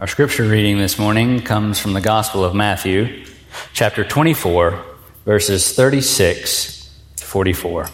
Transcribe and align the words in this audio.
Our 0.00 0.08
scripture 0.08 0.42
reading 0.42 0.78
this 0.78 0.98
morning 0.98 1.40
comes 1.40 1.78
from 1.78 1.92
the 1.92 2.00
Gospel 2.00 2.44
of 2.44 2.52
Matthew, 2.52 3.24
chapter 3.74 4.02
24, 4.02 4.84
verses 5.24 5.72
36 5.72 6.90
to 7.18 7.24
44. 7.24 7.86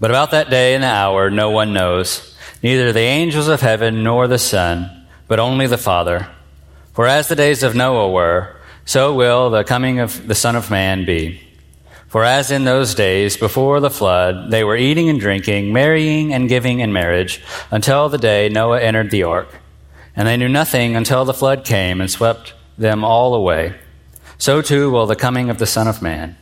But 0.00 0.10
about 0.10 0.30
that 0.30 0.48
day 0.48 0.74
and 0.74 0.82
the 0.82 0.88
hour 0.88 1.28
no 1.28 1.50
one 1.50 1.74
knows, 1.74 2.34
neither 2.62 2.94
the 2.94 3.00
angels 3.00 3.46
of 3.46 3.60
heaven 3.60 4.02
nor 4.02 4.26
the 4.26 4.38
Son, 4.38 5.06
but 5.28 5.38
only 5.38 5.66
the 5.66 5.76
Father. 5.76 6.28
For 6.94 7.06
as 7.06 7.28
the 7.28 7.36
days 7.36 7.62
of 7.62 7.74
Noah 7.74 8.10
were, 8.10 8.56
so 8.86 9.12
will 9.14 9.50
the 9.50 9.64
coming 9.64 9.98
of 9.98 10.26
the 10.26 10.34
Son 10.34 10.56
of 10.56 10.70
Man 10.70 11.04
be. 11.04 11.42
For 12.08 12.24
as 12.24 12.50
in 12.50 12.64
those 12.64 12.94
days 12.94 13.36
before 13.36 13.80
the 13.80 13.90
flood, 13.90 14.50
they 14.50 14.64
were 14.64 14.76
eating 14.76 15.10
and 15.10 15.20
drinking, 15.20 15.74
marrying 15.74 16.32
and 16.32 16.48
giving 16.48 16.80
in 16.80 16.90
marriage, 16.90 17.42
until 17.70 18.08
the 18.08 18.16
day 18.16 18.48
Noah 18.48 18.80
entered 18.80 19.10
the 19.10 19.24
ark. 19.24 19.59
And 20.16 20.26
they 20.26 20.36
knew 20.36 20.48
nothing 20.48 20.96
until 20.96 21.24
the 21.24 21.34
flood 21.34 21.64
came 21.64 22.00
and 22.00 22.10
swept 22.10 22.54
them 22.76 23.04
all 23.04 23.34
away. 23.34 23.74
So 24.38 24.62
too 24.62 24.90
will 24.90 25.06
the 25.06 25.16
coming 25.16 25.50
of 25.50 25.58
the 25.58 25.66
Son 25.66 25.86
of 25.86 26.02
Man. 26.02 26.36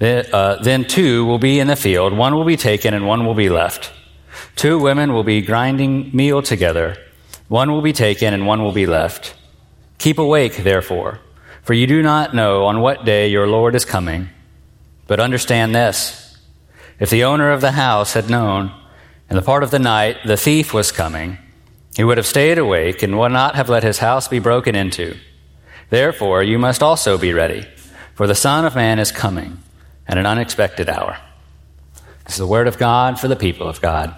Uh, 0.00 0.62
then 0.62 0.84
two 0.84 1.24
will 1.24 1.38
be 1.38 1.58
in 1.58 1.68
the 1.68 1.76
field, 1.76 2.12
one 2.12 2.34
will 2.34 2.44
be 2.44 2.56
taken 2.56 2.92
and 2.92 3.06
one 3.06 3.24
will 3.24 3.34
be 3.34 3.48
left. 3.48 3.92
Two 4.54 4.78
women 4.78 5.12
will 5.12 5.24
be 5.24 5.40
grinding 5.40 6.10
meal 6.14 6.42
together, 6.42 6.96
one 7.48 7.72
will 7.72 7.82
be 7.82 7.92
taken 7.92 8.34
and 8.34 8.46
one 8.46 8.62
will 8.62 8.72
be 8.72 8.86
left. 8.86 9.34
Keep 9.98 10.18
awake, 10.18 10.56
therefore, 10.56 11.20
for 11.62 11.72
you 11.72 11.86
do 11.86 12.02
not 12.02 12.34
know 12.34 12.66
on 12.66 12.80
what 12.80 13.06
day 13.06 13.28
your 13.28 13.46
Lord 13.46 13.74
is 13.74 13.84
coming. 13.84 14.28
But 15.06 15.20
understand 15.20 15.74
this 15.74 16.38
if 16.98 17.10
the 17.10 17.24
owner 17.24 17.50
of 17.50 17.60
the 17.60 17.72
house 17.72 18.12
had 18.12 18.28
known, 18.28 18.72
in 19.30 19.36
the 19.36 19.42
part 19.42 19.62
of 19.62 19.70
the 19.70 19.78
night 19.78 20.18
the 20.24 20.36
thief 20.36 20.74
was 20.74 20.92
coming, 20.92 21.38
he 21.96 22.04
would 22.04 22.18
have 22.18 22.26
stayed 22.26 22.58
awake 22.58 23.02
and 23.02 23.18
would 23.18 23.32
not 23.32 23.54
have 23.54 23.70
let 23.70 23.82
his 23.82 23.96
house 23.96 24.28
be 24.28 24.38
broken 24.38 24.74
into. 24.74 25.16
Therefore, 25.88 26.42
you 26.42 26.58
must 26.58 26.82
also 26.82 27.16
be 27.16 27.32
ready, 27.32 27.66
for 28.14 28.26
the 28.26 28.34
Son 28.34 28.66
of 28.66 28.74
Man 28.74 28.98
is 28.98 29.10
coming 29.10 29.62
at 30.06 30.18
an 30.18 30.26
unexpected 30.26 30.90
hour. 30.90 31.16
This 32.24 32.34
is 32.34 32.38
the 32.38 32.46
word 32.46 32.68
of 32.68 32.76
God 32.76 33.18
for 33.18 33.28
the 33.28 33.36
people 33.36 33.66
of 33.66 33.80
God. 33.80 34.14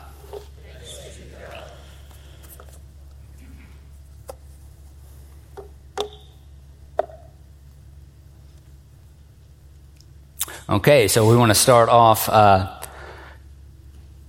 Okay, 10.68 11.06
so 11.06 11.28
we 11.28 11.36
want 11.36 11.50
to 11.50 11.54
start 11.54 11.88
off 11.88 12.28
uh, 12.28 12.80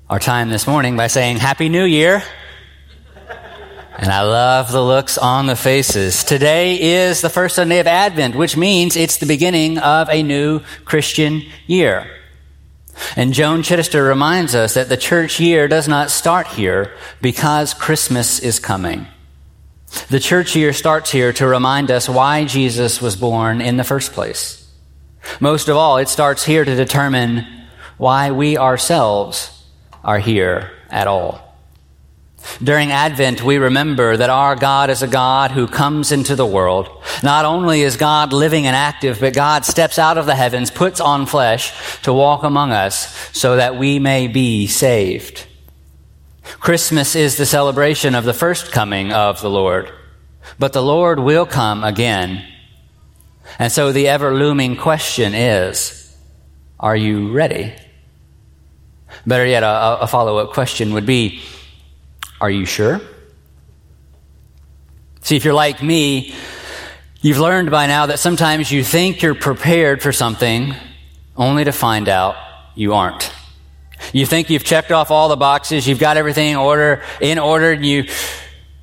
our 0.07 0.19
time 0.19 0.49
this 0.49 0.67
morning 0.67 0.95
by 0.95 1.07
saying 1.07 1.37
Happy 1.37 1.67
New 1.67 1.83
Year. 1.83 2.21
And 4.01 4.13
I 4.13 4.21
love 4.21 4.71
the 4.71 4.81
looks 4.81 5.17
on 5.17 5.47
the 5.47 5.57
faces. 5.57 6.23
Today 6.23 6.79
is 6.79 7.19
the 7.19 7.29
first 7.29 7.55
Sunday 7.55 7.79
of 7.79 7.87
Advent, 7.87 8.33
which 8.33 8.55
means 8.55 8.95
it's 8.95 9.17
the 9.17 9.25
beginning 9.25 9.77
of 9.77 10.07
a 10.09 10.23
new 10.23 10.61
Christian 10.85 11.41
year. 11.67 12.09
And 13.17 13.33
Joan 13.33 13.61
Chittister 13.61 14.07
reminds 14.07 14.55
us 14.55 14.75
that 14.75 14.87
the 14.87 14.95
church 14.95 15.41
year 15.41 15.67
does 15.67 15.89
not 15.89 16.11
start 16.11 16.47
here 16.47 16.93
because 17.21 17.73
Christmas 17.73 18.39
is 18.39 18.57
coming. 18.57 19.05
The 20.07 20.21
church 20.21 20.55
year 20.55 20.71
starts 20.71 21.11
here 21.11 21.33
to 21.33 21.45
remind 21.45 21.91
us 21.91 22.07
why 22.07 22.45
Jesus 22.45 23.01
was 23.01 23.17
born 23.17 23.59
in 23.59 23.75
the 23.75 23.83
first 23.83 24.13
place. 24.13 24.65
Most 25.41 25.67
of 25.67 25.75
all, 25.75 25.97
it 25.97 26.07
starts 26.07 26.45
here 26.45 26.63
to 26.63 26.75
determine 26.75 27.45
why 27.97 28.31
we 28.31 28.57
ourselves 28.57 29.61
are 30.05 30.19
here 30.19 30.71
at 30.89 31.07
all. 31.07 31.48
During 32.61 32.91
Advent, 32.91 33.43
we 33.43 33.57
remember 33.57 34.17
that 34.17 34.29
our 34.29 34.55
God 34.55 34.89
is 34.89 35.01
a 35.01 35.07
God 35.07 35.51
who 35.51 35.67
comes 35.67 36.11
into 36.11 36.35
the 36.35 36.45
world. 36.45 36.89
Not 37.23 37.45
only 37.45 37.81
is 37.81 37.95
God 37.95 38.33
living 38.33 38.65
and 38.65 38.75
active, 38.75 39.19
but 39.19 39.33
God 39.33 39.65
steps 39.65 39.99
out 39.99 40.17
of 40.17 40.25
the 40.25 40.35
heavens, 40.35 40.71
puts 40.71 40.99
on 40.99 41.25
flesh 41.25 42.01
to 42.01 42.13
walk 42.13 42.43
among 42.43 42.71
us 42.71 43.15
so 43.37 43.55
that 43.55 43.77
we 43.77 43.99
may 43.99 44.27
be 44.27 44.67
saved. 44.67 45.45
Christmas 46.59 47.15
is 47.15 47.37
the 47.37 47.45
celebration 47.45 48.15
of 48.15 48.25
the 48.25 48.33
first 48.33 48.71
coming 48.71 49.13
of 49.13 49.41
the 49.41 49.49
Lord, 49.49 49.91
but 50.57 50.73
the 50.73 50.83
Lord 50.83 51.19
will 51.19 51.45
come 51.45 51.83
again. 51.83 52.45
And 53.57 53.71
so 53.71 53.91
the 53.91 54.07
ever 54.07 54.33
looming 54.33 54.75
question 54.75 55.33
is, 55.33 56.15
are 56.79 56.95
you 56.95 57.31
ready? 57.31 57.73
Better 59.25 59.45
yet, 59.45 59.63
a, 59.63 59.99
a 60.01 60.07
follow 60.07 60.37
up 60.37 60.53
question 60.53 60.93
would 60.93 61.05
be, 61.05 61.41
are 62.41 62.49
you 62.49 62.65
sure? 62.65 63.01
See, 65.21 65.35
if 65.35 65.45
you're 65.45 65.53
like 65.53 65.83
me, 65.83 66.33
you've 67.21 67.39
learned 67.39 67.71
by 67.71 67.87
now 67.87 68.07
that 68.07 68.19
sometimes 68.19 68.71
you 68.71 68.83
think 68.83 69.21
you're 69.21 69.35
prepared 69.35 70.01
for 70.01 70.11
something 70.11 70.73
only 71.35 71.63
to 71.65 71.71
find 71.71 72.07
out 72.09 72.35
you 72.75 72.93
aren't. 72.93 73.31
You 74.13 74.25
think 74.25 74.49
you've 74.49 74.63
checked 74.63 74.91
off 74.91 75.11
all 75.11 75.29
the 75.29 75.35
boxes, 75.35 75.87
you've 75.87 75.99
got 75.99 76.17
everything 76.17 76.51
in 76.51 76.57
order, 76.57 77.03
in 77.19 77.37
order, 77.37 77.71
and 77.71 77.85
you 77.85 78.05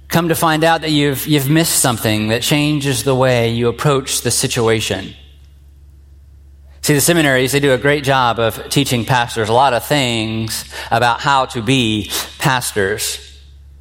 come 0.09 0.29
to 0.29 0.35
find 0.35 0.63
out 0.63 0.83
that 0.83 0.91
you've, 0.91 1.27
you've 1.27 1.49
missed 1.49 1.81
something 1.81 2.29
that 2.29 2.43
changes 2.43 3.03
the 3.03 3.15
way 3.15 3.51
you 3.51 3.69
approach 3.69 4.21
the 4.21 4.31
situation. 4.31 5.15
See, 6.83 6.95
the 6.95 7.01
seminaries, 7.01 7.51
they 7.51 7.59
do 7.59 7.73
a 7.73 7.79
great 7.79 8.05
job 8.05 8.39
of 8.39 8.69
teaching 8.69 9.05
pastors 9.05 9.49
a 9.49 9.53
lot 9.53 9.73
of 9.73 9.85
things 9.85 10.65
about 10.93 11.21
how 11.21 11.47
to 11.47 11.63
be 11.63 12.11
pastors. 12.39 13.26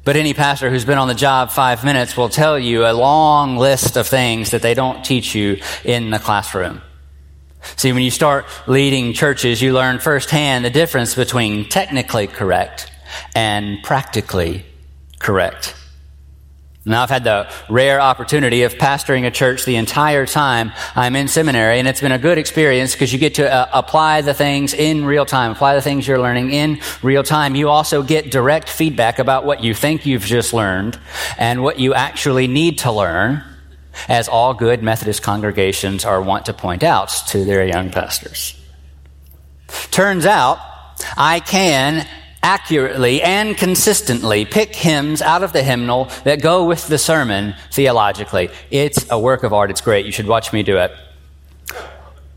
But 0.06 0.14
any 0.14 0.34
pastor 0.34 0.70
who's 0.70 0.84
been 0.84 0.98
on 0.98 1.08
the 1.08 1.14
job 1.14 1.50
five 1.50 1.82
minutes 1.82 2.16
will 2.16 2.28
tell 2.28 2.56
you 2.56 2.86
a 2.86 2.94
long 2.94 3.56
list 3.56 3.96
of 3.96 4.06
things 4.06 4.52
that 4.52 4.62
they 4.62 4.72
don't 4.72 5.04
teach 5.04 5.34
you 5.34 5.60
in 5.82 6.10
the 6.10 6.20
classroom. 6.20 6.80
See, 7.74 7.92
when 7.92 8.04
you 8.04 8.12
start 8.12 8.46
leading 8.68 9.14
churches, 9.14 9.60
you 9.60 9.72
learn 9.72 9.98
firsthand 9.98 10.64
the 10.64 10.70
difference 10.70 11.16
between 11.16 11.68
technically 11.68 12.28
correct 12.28 12.88
and 13.34 13.82
practically 13.82 14.64
correct. 15.18 15.74
Now, 16.88 17.02
I've 17.02 17.10
had 17.10 17.24
the 17.24 17.50
rare 17.68 18.00
opportunity 18.00 18.62
of 18.62 18.74
pastoring 18.74 19.26
a 19.26 19.30
church 19.32 19.64
the 19.64 19.74
entire 19.74 20.24
time 20.24 20.70
I'm 20.94 21.16
in 21.16 21.26
seminary, 21.26 21.80
and 21.80 21.88
it's 21.88 22.00
been 22.00 22.12
a 22.12 22.18
good 22.18 22.38
experience 22.38 22.92
because 22.92 23.12
you 23.12 23.18
get 23.18 23.34
to 23.34 23.52
uh, 23.52 23.68
apply 23.72 24.20
the 24.20 24.32
things 24.32 24.72
in 24.72 25.04
real 25.04 25.26
time, 25.26 25.50
apply 25.50 25.74
the 25.74 25.82
things 25.82 26.06
you're 26.06 26.20
learning 26.20 26.52
in 26.52 26.78
real 27.02 27.24
time. 27.24 27.56
You 27.56 27.70
also 27.70 28.04
get 28.04 28.30
direct 28.30 28.68
feedback 28.68 29.18
about 29.18 29.44
what 29.44 29.64
you 29.64 29.74
think 29.74 30.06
you've 30.06 30.24
just 30.24 30.54
learned 30.54 30.96
and 31.38 31.60
what 31.60 31.80
you 31.80 31.92
actually 31.92 32.46
need 32.46 32.78
to 32.78 32.92
learn, 32.92 33.42
as 34.08 34.28
all 34.28 34.54
good 34.54 34.80
Methodist 34.80 35.24
congregations 35.24 36.04
are 36.04 36.22
wont 36.22 36.46
to 36.46 36.52
point 36.52 36.84
out 36.84 37.08
to 37.28 37.44
their 37.44 37.66
young 37.66 37.90
pastors. 37.90 38.54
Turns 39.90 40.24
out, 40.24 40.60
I 41.16 41.40
can 41.40 42.06
accurately 42.46 43.20
and 43.22 43.56
consistently 43.56 44.44
pick 44.44 44.72
hymns 44.72 45.20
out 45.20 45.42
of 45.42 45.52
the 45.52 45.64
hymnal 45.64 46.04
that 46.22 46.40
go 46.40 46.64
with 46.64 46.86
the 46.86 46.96
sermon 46.96 47.56
theologically. 47.72 48.48
It's 48.70 49.04
a 49.10 49.18
work 49.18 49.42
of 49.42 49.52
art. 49.52 49.68
It's 49.68 49.80
great. 49.80 50.06
You 50.06 50.12
should 50.12 50.28
watch 50.28 50.52
me 50.52 50.62
do 50.62 50.78
it. 50.78 50.92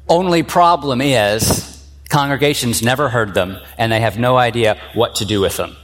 Only 0.08 0.42
problem 0.42 1.00
is 1.00 1.88
congregations 2.10 2.82
never 2.82 3.08
heard 3.10 3.36
them 3.36 3.60
and 3.78 3.92
they 3.92 4.00
have 4.00 4.18
no 4.18 4.36
idea 4.36 4.82
what 4.96 5.14
to 5.18 5.26
do 5.26 5.42
with 5.42 5.58
them. 5.58 5.76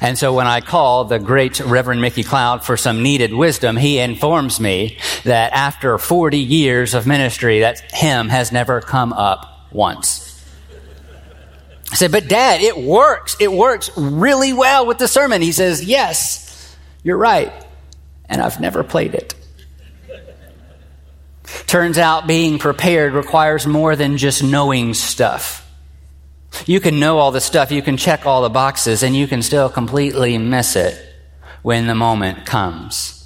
And 0.00 0.16
so 0.16 0.32
when 0.32 0.46
I 0.46 0.60
call 0.60 1.04
the 1.04 1.18
great 1.18 1.58
Reverend 1.58 2.00
Mickey 2.00 2.22
Cloud 2.22 2.64
for 2.64 2.76
some 2.76 3.02
needed 3.02 3.34
wisdom, 3.34 3.76
he 3.76 3.98
informs 3.98 4.60
me 4.60 4.96
that 5.24 5.52
after 5.52 5.98
40 5.98 6.38
years 6.38 6.94
of 6.94 7.04
ministry, 7.08 7.58
that 7.60 7.80
hymn 7.92 8.28
has 8.28 8.52
never 8.52 8.80
come 8.80 9.12
up 9.12 9.66
once. 9.72 10.21
I 11.92 11.94
said, 11.94 12.10
but 12.10 12.26
dad, 12.26 12.62
it 12.62 12.76
works. 12.76 13.36
It 13.38 13.52
works 13.52 13.90
really 13.96 14.54
well 14.54 14.86
with 14.86 14.96
the 14.96 15.06
sermon. 15.06 15.42
He 15.42 15.52
says, 15.52 15.84
yes, 15.84 16.76
you're 17.02 17.18
right. 17.18 17.52
And 18.30 18.40
I've 18.40 18.58
never 18.60 18.82
played 18.82 19.14
it. 19.14 19.34
Turns 21.66 21.98
out 21.98 22.26
being 22.26 22.58
prepared 22.58 23.12
requires 23.12 23.66
more 23.66 23.94
than 23.94 24.16
just 24.16 24.42
knowing 24.42 24.94
stuff. 24.94 25.68
You 26.66 26.80
can 26.80 26.98
know 26.98 27.18
all 27.18 27.30
the 27.30 27.40
stuff, 27.40 27.70
you 27.70 27.82
can 27.82 27.96
check 27.96 28.26
all 28.26 28.42
the 28.42 28.50
boxes, 28.50 29.02
and 29.02 29.14
you 29.16 29.26
can 29.26 29.42
still 29.42 29.68
completely 29.68 30.38
miss 30.38 30.76
it 30.76 30.98
when 31.62 31.86
the 31.86 31.94
moment 31.94 32.46
comes. 32.46 33.18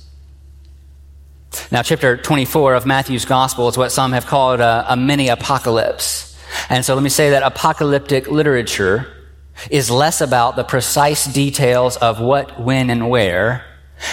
Now, 1.70 1.82
chapter 1.82 2.16
24 2.16 2.74
of 2.74 2.86
Matthew's 2.86 3.24
Gospel 3.24 3.68
is 3.68 3.78
what 3.78 3.92
some 3.92 4.12
have 4.12 4.26
called 4.26 4.60
a, 4.60 4.86
a 4.88 4.96
mini 4.96 5.28
apocalypse. 5.28 6.35
And 6.68 6.84
so 6.84 6.94
let 6.94 7.02
me 7.02 7.10
say 7.10 7.30
that 7.30 7.42
apocalyptic 7.42 8.28
literature 8.28 9.12
is 9.70 9.90
less 9.90 10.20
about 10.20 10.56
the 10.56 10.64
precise 10.64 11.26
details 11.26 11.96
of 11.96 12.20
what, 12.20 12.60
when, 12.60 12.90
and 12.90 13.08
where. 13.08 13.64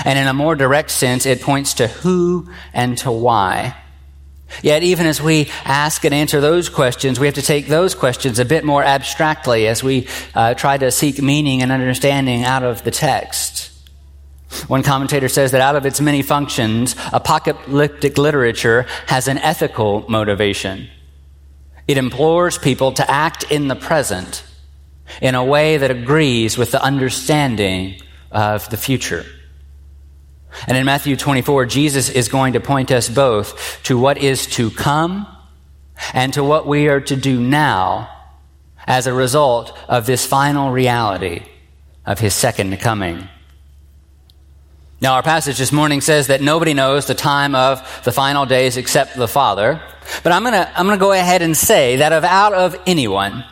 And 0.05 0.17
in 0.17 0.27
a 0.27 0.33
more 0.33 0.55
direct 0.55 0.91
sense, 0.91 1.25
it 1.25 1.41
points 1.41 1.73
to 1.75 1.87
who 1.87 2.49
and 2.73 2.97
to 2.99 3.11
why. 3.11 3.75
Yet, 4.61 4.83
even 4.83 5.07
as 5.07 5.21
we 5.21 5.49
ask 5.65 6.05
and 6.05 6.13
answer 6.13 6.39
those 6.39 6.69
questions, 6.69 7.19
we 7.19 7.25
have 7.25 7.35
to 7.35 7.41
take 7.41 7.67
those 7.67 7.95
questions 7.95 8.39
a 8.39 8.45
bit 8.45 8.63
more 8.63 8.83
abstractly 8.83 9.67
as 9.67 9.83
we 9.83 10.07
uh, 10.35 10.53
try 10.53 10.77
to 10.77 10.91
seek 10.91 11.21
meaning 11.21 11.61
and 11.61 11.71
understanding 11.71 12.43
out 12.43 12.63
of 12.63 12.83
the 12.83 12.91
text. 12.91 13.71
One 14.67 14.83
commentator 14.83 15.27
says 15.27 15.51
that 15.51 15.61
out 15.61 15.75
of 15.75 15.85
its 15.85 15.99
many 15.99 16.21
functions, 16.21 16.95
apocalyptic 17.11 18.17
literature 18.17 18.85
has 19.07 19.27
an 19.27 19.39
ethical 19.39 20.05
motivation. 20.07 20.89
It 21.87 21.97
implores 21.97 22.57
people 22.57 22.93
to 22.93 23.09
act 23.09 23.51
in 23.51 23.67
the 23.67 23.75
present 23.75 24.43
in 25.21 25.35
a 25.35 25.43
way 25.43 25.77
that 25.77 25.91
agrees 25.91 26.57
with 26.57 26.71
the 26.71 26.81
understanding 26.81 28.01
of 28.31 28.69
the 28.69 28.77
future. 28.77 29.25
And 30.67 30.77
in 30.77 30.85
Matthew 30.85 31.15
24, 31.15 31.65
Jesus 31.65 32.09
is 32.09 32.29
going 32.29 32.53
to 32.53 32.59
point 32.59 32.91
us 32.91 33.09
both 33.09 33.81
to 33.83 33.97
what 33.97 34.17
is 34.17 34.47
to 34.47 34.69
come 34.71 35.27
and 36.13 36.33
to 36.33 36.43
what 36.43 36.67
we 36.67 36.87
are 36.87 37.01
to 37.01 37.15
do 37.15 37.39
now 37.39 38.09
as 38.85 39.07
a 39.07 39.13
result 39.13 39.77
of 39.87 40.05
this 40.05 40.25
final 40.25 40.71
reality 40.71 41.43
of 42.05 42.19
his 42.19 42.33
second 42.33 42.77
coming. 42.79 43.27
Now, 45.01 45.15
our 45.15 45.23
passage 45.23 45.57
this 45.57 45.71
morning 45.71 45.99
says 45.99 46.27
that 46.27 46.41
nobody 46.41 46.73
knows 46.73 47.07
the 47.07 47.15
time 47.15 47.55
of 47.55 48.01
the 48.05 48.11
final 48.11 48.45
days 48.45 48.77
except 48.77 49.15
the 49.15 49.27
Father. 49.27 49.81
But 50.23 50.31
I'm 50.31 50.43
going 50.43 50.53
to 50.53 50.79
I'm 50.79 50.85
going 50.85 50.97
to 50.97 51.03
go 51.03 51.11
ahead 51.11 51.41
and 51.41 51.55
say 51.55 51.97
that 51.97 52.13
of 52.13 52.23
out 52.23 52.53
of 52.53 52.79
anyone, 52.85 53.43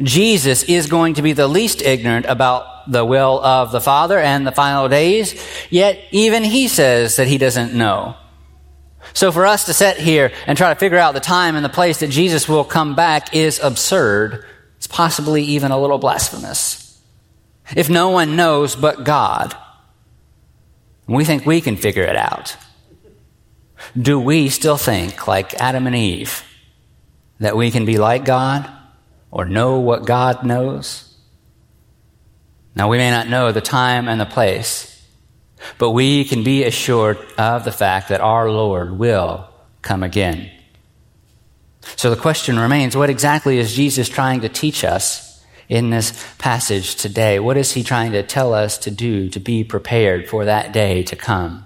Jesus 0.00 0.62
is 0.64 0.88
going 0.88 1.14
to 1.14 1.22
be 1.22 1.32
the 1.32 1.48
least 1.48 1.82
ignorant 1.82 2.26
about 2.26 2.90
the 2.90 3.04
will 3.04 3.42
of 3.44 3.72
the 3.72 3.80
Father 3.80 4.18
and 4.18 4.46
the 4.46 4.52
final 4.52 4.88
days, 4.88 5.34
yet 5.70 5.98
even 6.10 6.44
he 6.44 6.68
says 6.68 7.16
that 7.16 7.28
he 7.28 7.38
doesn't 7.38 7.74
know. 7.74 8.16
So 9.12 9.32
for 9.32 9.46
us 9.46 9.66
to 9.66 9.72
sit 9.72 9.96
here 9.96 10.32
and 10.46 10.58
try 10.58 10.72
to 10.72 10.78
figure 10.78 10.98
out 10.98 11.14
the 11.14 11.20
time 11.20 11.56
and 11.56 11.64
the 11.64 11.70
place 11.70 12.00
that 12.00 12.10
Jesus 12.10 12.48
will 12.48 12.64
come 12.64 12.94
back 12.94 13.34
is 13.34 13.60
absurd. 13.60 14.44
It's 14.76 14.86
possibly 14.86 15.42
even 15.42 15.70
a 15.70 15.78
little 15.78 15.98
blasphemous. 15.98 17.00
If 17.74 17.88
no 17.88 18.10
one 18.10 18.36
knows 18.36 18.76
but 18.76 19.04
God, 19.04 19.56
we 21.06 21.24
think 21.24 21.46
we 21.46 21.60
can 21.60 21.76
figure 21.76 22.02
it 22.02 22.16
out. 22.16 22.56
Do 24.00 24.18
we 24.18 24.48
still 24.48 24.76
think, 24.76 25.26
like 25.26 25.54
Adam 25.54 25.86
and 25.86 25.96
Eve, 25.96 26.42
that 27.40 27.56
we 27.56 27.70
can 27.70 27.84
be 27.84 27.98
like 27.98 28.24
God 28.24 28.70
or 29.30 29.44
know 29.44 29.80
what 29.80 30.06
God 30.06 30.44
knows? 30.44 31.14
Now, 32.74 32.88
we 32.88 32.98
may 32.98 33.10
not 33.10 33.28
know 33.28 33.52
the 33.52 33.60
time 33.60 34.08
and 34.08 34.20
the 34.20 34.26
place, 34.26 34.92
but 35.78 35.90
we 35.92 36.24
can 36.24 36.42
be 36.42 36.64
assured 36.64 37.18
of 37.38 37.64
the 37.64 37.72
fact 37.72 38.08
that 38.10 38.20
our 38.20 38.50
Lord 38.50 38.98
will 38.98 39.48
come 39.82 40.02
again. 40.02 40.50
So 41.96 42.10
the 42.10 42.20
question 42.20 42.58
remains 42.58 42.96
what 42.96 43.10
exactly 43.10 43.58
is 43.58 43.74
Jesus 43.74 44.08
trying 44.08 44.40
to 44.40 44.48
teach 44.48 44.84
us 44.84 45.44
in 45.68 45.90
this 45.90 46.24
passage 46.38 46.96
today? 46.96 47.38
What 47.38 47.56
is 47.56 47.72
he 47.72 47.82
trying 47.82 48.12
to 48.12 48.22
tell 48.22 48.54
us 48.54 48.78
to 48.78 48.90
do 48.90 49.28
to 49.30 49.40
be 49.40 49.64
prepared 49.64 50.28
for 50.28 50.44
that 50.44 50.72
day 50.72 51.02
to 51.04 51.16
come? 51.16 51.65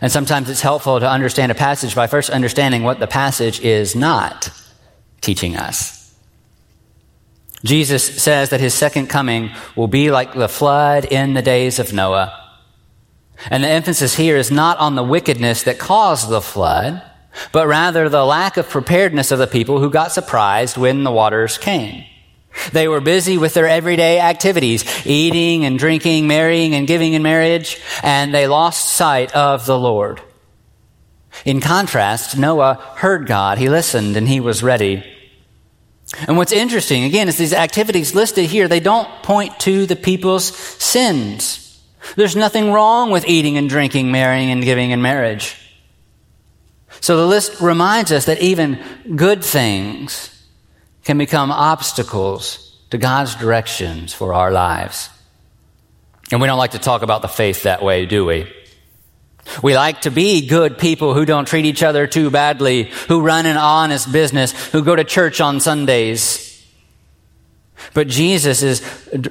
And 0.00 0.10
sometimes 0.10 0.48
it's 0.48 0.60
helpful 0.60 0.98
to 0.98 1.08
understand 1.08 1.52
a 1.52 1.56
passage 1.56 1.94
by 1.94 2.06
first 2.06 2.30
understanding 2.30 2.82
what 2.82 2.98
the 2.98 3.06
passage 3.06 3.60
is 3.60 3.94
not 3.94 4.50
teaching 5.20 5.56
us. 5.56 5.98
Jesus 7.64 8.22
says 8.22 8.50
that 8.50 8.60
his 8.60 8.74
second 8.74 9.06
coming 9.06 9.50
will 9.76 9.86
be 9.86 10.10
like 10.10 10.32
the 10.32 10.48
flood 10.48 11.04
in 11.04 11.34
the 11.34 11.42
days 11.42 11.78
of 11.78 11.92
Noah. 11.92 12.38
And 13.50 13.62
the 13.62 13.68
emphasis 13.68 14.16
here 14.16 14.36
is 14.36 14.50
not 14.50 14.78
on 14.78 14.94
the 14.94 15.04
wickedness 15.04 15.62
that 15.64 15.78
caused 15.78 16.28
the 16.28 16.40
flood, 16.40 17.02
but 17.52 17.66
rather 17.66 18.08
the 18.08 18.24
lack 18.24 18.56
of 18.56 18.68
preparedness 18.68 19.30
of 19.30 19.38
the 19.38 19.46
people 19.46 19.78
who 19.78 19.90
got 19.90 20.12
surprised 20.12 20.76
when 20.76 21.04
the 21.04 21.12
waters 21.12 21.58
came. 21.58 22.04
They 22.72 22.88
were 22.88 23.00
busy 23.00 23.38
with 23.38 23.54
their 23.54 23.68
everyday 23.68 24.20
activities, 24.20 24.84
eating 25.06 25.64
and 25.64 25.78
drinking, 25.78 26.26
marrying 26.26 26.74
and 26.74 26.86
giving 26.86 27.14
in 27.14 27.22
marriage, 27.22 27.80
and 28.02 28.32
they 28.32 28.46
lost 28.46 28.90
sight 28.90 29.34
of 29.34 29.66
the 29.66 29.78
Lord. 29.78 30.20
In 31.44 31.60
contrast, 31.60 32.36
Noah 32.36 32.74
heard 32.96 33.26
God, 33.26 33.58
he 33.58 33.68
listened, 33.68 34.16
and 34.16 34.28
he 34.28 34.38
was 34.40 34.62
ready. 34.62 35.04
And 36.28 36.36
what's 36.36 36.52
interesting, 36.52 37.04
again, 37.04 37.28
is 37.28 37.38
these 37.38 37.54
activities 37.54 38.14
listed 38.14 38.50
here, 38.50 38.68
they 38.68 38.80
don't 38.80 39.08
point 39.22 39.58
to 39.60 39.86
the 39.86 39.96
people's 39.96 40.54
sins. 40.54 41.80
There's 42.16 42.36
nothing 42.36 42.70
wrong 42.70 43.10
with 43.10 43.26
eating 43.26 43.56
and 43.56 43.68
drinking, 43.68 44.12
marrying 44.12 44.50
and 44.50 44.62
giving 44.62 44.90
in 44.90 45.00
marriage. 45.00 45.56
So 47.00 47.16
the 47.16 47.26
list 47.26 47.60
reminds 47.60 48.12
us 48.12 48.26
that 48.26 48.42
even 48.42 48.78
good 49.16 49.42
things 49.42 50.28
can 51.04 51.18
become 51.18 51.50
obstacles 51.50 52.78
to 52.90 52.98
God's 52.98 53.34
directions 53.34 54.12
for 54.12 54.34
our 54.34 54.50
lives. 54.50 55.08
And 56.30 56.40
we 56.40 56.46
don't 56.46 56.58
like 56.58 56.72
to 56.72 56.78
talk 56.78 57.02
about 57.02 57.22
the 57.22 57.28
faith 57.28 57.64
that 57.64 57.82
way, 57.82 58.06
do 58.06 58.24
we? 58.24 58.50
We 59.62 59.74
like 59.74 60.02
to 60.02 60.10
be 60.10 60.46
good 60.46 60.78
people 60.78 61.14
who 61.14 61.24
don't 61.24 61.48
treat 61.48 61.64
each 61.64 61.82
other 61.82 62.06
too 62.06 62.30
badly, 62.30 62.84
who 63.08 63.22
run 63.22 63.46
an 63.46 63.56
honest 63.56 64.12
business, 64.12 64.52
who 64.68 64.84
go 64.84 64.94
to 64.94 65.04
church 65.04 65.40
on 65.40 65.60
Sundays. 65.60 66.48
But 67.92 68.06
Jesus 68.06 68.62
is 68.62 68.80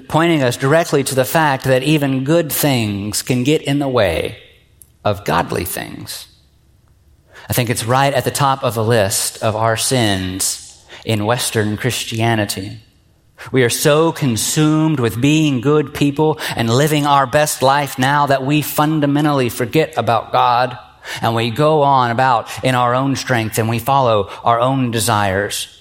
pointing 0.09 0.43
us 0.43 0.57
directly 0.57 1.03
to 1.05 1.15
the 1.15 1.25
fact 1.25 1.63
that 1.63 1.83
even 1.83 2.25
good 2.25 2.51
things 2.51 3.21
can 3.21 3.43
get 3.43 3.61
in 3.61 3.79
the 3.79 3.87
way 3.87 4.37
of 5.05 5.23
godly 5.23 5.65
things. 5.65 6.27
I 7.49 7.53
think 7.53 7.69
it's 7.69 7.85
right 7.85 8.13
at 8.13 8.25
the 8.25 8.31
top 8.31 8.63
of 8.63 8.75
the 8.75 8.83
list 8.83 9.41
of 9.41 9.55
our 9.55 9.77
sins 9.77 10.60
in 11.05 11.25
Western 11.25 11.77
Christianity. 11.77 12.79
We 13.51 13.63
are 13.63 13.69
so 13.69 14.11
consumed 14.11 14.99
with 14.99 15.19
being 15.19 15.61
good 15.61 15.93
people 15.93 16.39
and 16.55 16.69
living 16.69 17.05
our 17.05 17.25
best 17.25 17.61
life 17.61 17.97
now 17.97 18.27
that 18.27 18.45
we 18.45 18.61
fundamentally 18.61 19.49
forget 19.49 19.97
about 19.97 20.31
God 20.31 20.77
and 21.21 21.33
we 21.33 21.49
go 21.49 21.81
on 21.81 22.11
about 22.11 22.63
in 22.63 22.75
our 22.75 22.93
own 22.93 23.15
strength 23.15 23.57
and 23.57 23.67
we 23.67 23.79
follow 23.79 24.29
our 24.43 24.59
own 24.59 24.91
desires. 24.91 25.77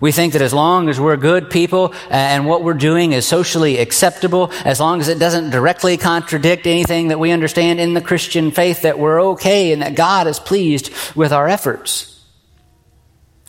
We 0.00 0.12
think 0.12 0.32
that 0.32 0.42
as 0.42 0.54
long 0.54 0.88
as 0.88 0.98
we're 0.98 1.16
good 1.16 1.50
people 1.50 1.94
and 2.10 2.46
what 2.46 2.64
we're 2.64 2.74
doing 2.74 3.12
is 3.12 3.26
socially 3.26 3.78
acceptable, 3.78 4.50
as 4.64 4.80
long 4.80 5.00
as 5.00 5.08
it 5.08 5.18
doesn't 5.18 5.50
directly 5.50 5.96
contradict 5.96 6.66
anything 6.66 7.08
that 7.08 7.20
we 7.20 7.30
understand 7.30 7.80
in 7.80 7.94
the 7.94 8.00
Christian 8.00 8.50
faith, 8.50 8.82
that 8.82 8.98
we're 8.98 9.22
okay 9.32 9.72
and 9.72 9.82
that 9.82 9.94
God 9.94 10.26
is 10.26 10.38
pleased 10.38 10.90
with 11.14 11.32
our 11.32 11.48
efforts. 11.48 12.13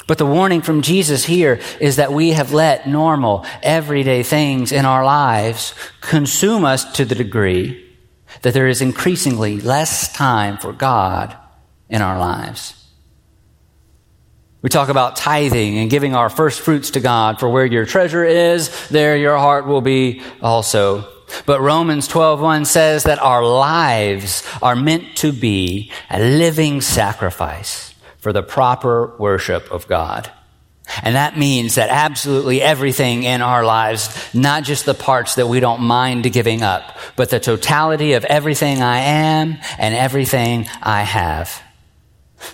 But 0.08 0.20
the 0.20 0.26
warning 0.26 0.62
from 0.62 0.84
Jesus 0.84 1.26
here 1.26 1.60
is 1.80 1.96
that 1.96 2.14
we 2.14 2.32
have 2.32 2.54
let 2.54 2.88
normal, 2.88 3.46
everyday 3.64 4.22
things 4.22 4.72
in 4.72 4.86
our 4.86 5.04
lives 5.04 5.74
consume 6.02 6.64
us 6.64 6.92
to 6.94 7.06
the 7.06 7.16
degree 7.16 7.82
that 8.44 8.54
there 8.54 8.68
is 8.68 8.82
increasingly 8.82 9.60
less 9.60 10.14
time 10.14 10.58
for 10.58 10.74
God 10.74 11.36
in 11.90 12.02
our 12.02 12.20
lives. 12.20 12.74
We 14.62 14.70
talk 14.70 14.90
about 14.90 15.16
tithing 15.16 15.78
and 15.80 15.90
giving 15.90 16.16
our 16.16 16.30
first 16.30 16.62
fruits 16.62 16.92
to 16.92 17.00
God, 17.00 17.40
for 17.40 17.50
where 17.50 17.66
your 17.66 17.86
treasure 17.86 18.24
is, 18.24 18.90
there 18.90 19.18
your 19.18 19.38
heart 19.38 19.66
will 19.66 19.82
be 19.82 20.22
also. 20.42 21.08
But 21.48 21.62
Romans 21.62 22.08
12:1 22.08 22.66
says 22.66 23.04
that 23.04 23.20
our 23.20 23.44
lives 23.44 24.44
are 24.62 24.76
meant 24.76 25.16
to 25.18 25.32
be 25.32 25.92
a 26.12 26.20
living 26.20 26.82
sacrifice 26.82 27.95
for 28.26 28.34
the 28.34 28.42
proper 28.42 29.16
worship 29.20 29.72
of 29.72 29.88
God. 29.88 30.32
And 31.04 31.16
that 31.16 31.38
means 31.38 31.76
that 31.76 31.92
absolutely 31.92 32.60
everything 32.60 33.22
in 33.22 33.44
our 33.44 33.64
lives, 33.64 34.10
not 34.34 34.64
just 34.64 34.88
the 34.88 34.96
parts 34.96 35.36
that 35.36 35.48
we 35.48 35.60
don't 35.60 35.82
mind 35.82 36.24
giving 36.34 36.64
up, 36.64 36.98
but 37.16 37.30
the 37.30 37.40
totality 37.40 38.14
of 38.14 38.26
everything 38.26 38.82
I 38.82 38.98
am 38.98 39.60
and 39.78 39.94
everything 39.94 40.68
I 40.82 41.04
have. 41.04 41.62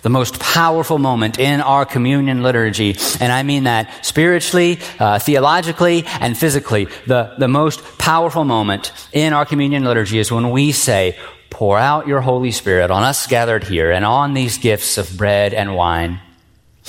The 0.02 0.10
most 0.10 0.38
powerful 0.38 0.98
moment 0.98 1.38
in 1.38 1.62
our 1.62 1.86
communion 1.86 2.42
liturgy, 2.42 2.94
and 3.18 3.32
I 3.32 3.42
mean 3.42 3.64
that 3.64 4.04
spiritually, 4.04 4.78
uh, 4.98 5.20
theologically, 5.20 6.04
and 6.20 6.36
physically, 6.36 6.88
the, 7.06 7.32
the 7.38 7.48
most 7.48 7.80
powerful 7.96 8.44
moment 8.44 8.92
in 9.14 9.32
our 9.32 9.46
communion 9.46 9.84
liturgy 9.84 10.18
is 10.18 10.30
when 10.30 10.50
we 10.50 10.72
say, 10.72 11.16
pour 11.52 11.78
out 11.78 12.08
your 12.08 12.22
Holy 12.22 12.50
Spirit 12.50 12.90
on 12.90 13.02
us 13.02 13.26
gathered 13.26 13.64
here 13.64 13.92
and 13.92 14.04
on 14.06 14.32
these 14.32 14.56
gifts 14.56 14.96
of 14.96 15.16
bread 15.18 15.52
and 15.52 15.76
wine. 15.76 16.18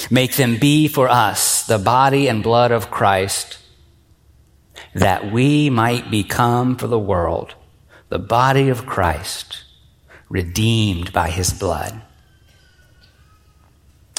Make 0.10 0.36
them 0.38 0.58
be 0.58 0.88
for 0.88 1.10
us 1.10 1.68
the 1.68 1.78
body 1.78 2.28
and 2.30 2.42
blood 2.42 2.72
of 2.72 2.90
Christ, 2.90 3.60
that 4.96 5.32
we 5.32 5.70
might 5.70 6.10
become 6.10 6.78
for 6.78 6.88
the 6.88 6.98
world 6.98 7.54
the 8.10 8.20
body 8.20 8.70
of 8.70 8.86
Christ, 8.86 9.64
redeemed 10.30 11.12
by 11.12 11.30
his 11.30 11.52
blood. 11.52 12.00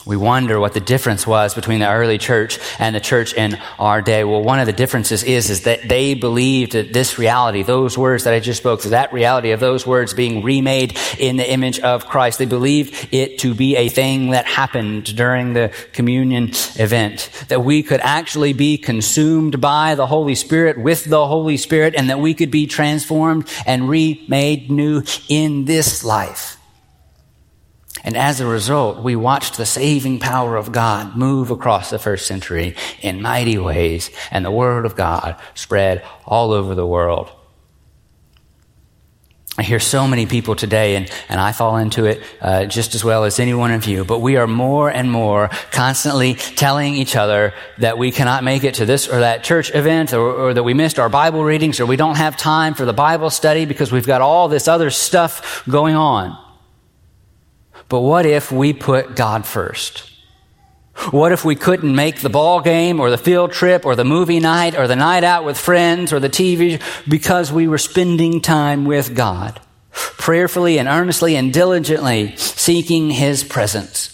We 0.07 0.19
wonder 0.19 0.61
what 0.61 0.75
the 0.75 0.81
difference 0.81 1.27
was 1.27 1.55
between 1.55 1.81
the 1.81 1.89
early 1.89 2.19
church 2.19 2.59
and 2.79 2.95
the 2.95 3.01
church 3.01 3.33
in 3.33 3.59
our 3.79 4.03
day. 4.03 4.23
Well, 4.23 4.43
one 4.43 4.59
of 4.59 4.67
the 4.67 4.73
differences 4.73 5.23
is, 5.23 5.49
is 5.49 5.63
that 5.63 5.89
they 5.89 6.13
believed 6.13 6.73
that 6.73 6.93
this 6.93 7.19
reality, 7.19 7.63
those 7.63 7.97
words 7.97 8.25
that 8.25 8.35
I 8.35 8.41
just 8.41 8.61
spoke, 8.61 8.83
that 8.83 9.15
reality 9.15 9.53
of 9.53 9.61
those 9.61 9.87
words 9.87 10.13
being 10.13 10.43
remade 10.43 10.99
in 11.19 11.39
the 11.39 11.51
image 11.51 11.81
of 11.81 12.07
Christ, 12.07 12.39
they 12.39 12.45
believed 12.45 13.09
it 13.13 13.39
to 13.39 13.55
be 13.55 13.77
a 13.77 13.89
thing 13.89 14.31
that 14.31 14.45
happened 14.45 15.17
during 15.17 15.55
the 15.55 15.73
communion 15.93 16.51
event. 16.77 17.31
That 17.49 17.65
we 17.65 17.83
could 17.83 18.01
actually 18.01 18.53
be 18.53 18.77
consumed 18.77 19.61
by 19.61 19.95
the 19.95 20.07
Holy 20.07 20.35
Spirit 20.35 20.77
with 20.77 21.05
the 21.05 21.27
Holy 21.27 21.57
Spirit 21.57 21.95
and 21.95 22.11
that 22.11 22.19
we 22.19 22.35
could 22.35 22.51
be 22.51 22.67
transformed 22.67 23.49
and 23.65 23.89
remade 23.89 24.71
new 24.71 25.03
in 25.31 25.65
this 25.65 26.05
life. 26.05 26.59
And 28.05 28.17
as 28.19 28.41
a 28.41 28.47
result, 28.47 29.03
we 29.03 29.17
watched 29.17 29.57
the 29.57 29.65
saving 29.65 30.19
power 30.19 30.57
of 30.57 30.73
God 30.73 31.17
move 31.17 31.51
across 31.51 31.89
the 31.89 31.99
first 31.99 32.27
century 32.27 32.77
in 33.01 33.23
mighty 33.23 33.57
ways, 33.57 34.11
and 34.31 34.45
the 34.45 34.51
Word 34.51 34.85
of 34.85 34.95
God 34.95 35.37
spread 35.55 36.05
all 36.27 36.53
over 36.53 36.75
the 36.75 36.87
world. 36.87 37.33
I 39.57 39.63
hear 39.63 39.79
so 39.79 40.09
many 40.09 40.27
people 40.27 40.57
today, 40.57 40.97
and, 40.97 41.09
and 41.29 41.41
I 41.41 41.53
fall 41.53 41.77
into 41.77 42.07
it 42.07 42.23
uh, 42.41 42.65
just 42.67 42.97
as 42.97 43.05
well 43.05 43.23
as 43.23 43.39
any 43.39 43.55
one 43.55 43.71
of 43.71 43.87
you, 43.87 44.05
but 44.05 44.19
we 44.19 44.37
are 44.37 44.49
more 44.49 44.91
and 44.91 45.11
more 45.11 45.49
constantly 45.71 46.35
telling 46.35 46.95
each 46.95 47.15
other 47.15 47.55
that 47.79 47.97
we 47.97 48.11
cannot 48.11 48.43
make 48.43 48.65
it 48.65 48.75
to 48.75 48.85
this 48.85 49.09
or 49.09 49.21
that 49.21 49.45
church 49.45 49.73
event, 49.73 50.13
or, 50.13 50.21
or 50.21 50.55
that 50.55 50.65
we 50.65 50.75
missed 50.75 50.99
our 50.99 51.09
Bible 51.09 51.45
readings, 51.45 51.79
or 51.79 51.87
we 51.87 51.97
don't 51.97 52.17
have 52.17 52.37
time 52.37 52.75
for 52.75 52.85
the 52.85 52.93
Bible 52.93 53.31
study 53.31 53.65
because 53.65 53.93
we've 53.93 54.09
got 54.09 54.21
all 54.21 54.49
this 54.49 54.67
other 54.67 54.91
stuff 54.91 55.63
going 55.69 55.95
on. 55.95 56.44
But 57.89 58.01
what 58.01 58.27
if 58.27 58.51
we 58.51 58.73
put 58.73 59.17
God 59.17 59.47
first? 59.47 60.11
What 61.11 61.33
if 61.33 61.45
we 61.45 61.57
couldn't 61.57 61.95
make 61.95 62.21
the 62.21 62.31
ball 62.31 62.61
game 62.61 63.01
or 63.01 63.11
the 63.11 63.19
field 63.19 63.53
trip 63.53 63.85
or 63.85 63.97
the 63.97 64.05
movie 64.05 64.41
night 64.41 64.79
or 64.79 64.87
the 64.87 64.97
night 64.97 65.25
out 65.25 65.45
with 65.45 65.59
friends 65.59 66.13
or 66.13 66.21
the 66.21 66.31
TV 66.31 66.81
because 67.09 67.53
we 67.53 67.67
were 67.67 67.79
spending 67.79 68.41
time 68.41 68.85
with 68.85 69.15
God, 69.15 69.61
prayerfully 69.93 70.79
and 70.79 70.89
earnestly 70.89 71.37
and 71.37 71.53
diligently 71.53 72.37
seeking 72.37 73.11
His 73.11 73.43
presence? 73.43 74.11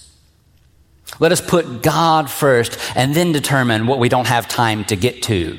Let 1.18 1.32
us 1.32 1.40
put 1.42 1.82
God 1.82 2.30
first 2.30 2.78
and 2.96 3.14
then 3.14 3.32
determine 3.32 3.86
what 3.86 3.98
we 3.98 4.08
don't 4.08 4.26
have 4.26 4.48
time 4.48 4.84
to 4.86 4.96
get 4.96 5.22
to 5.24 5.58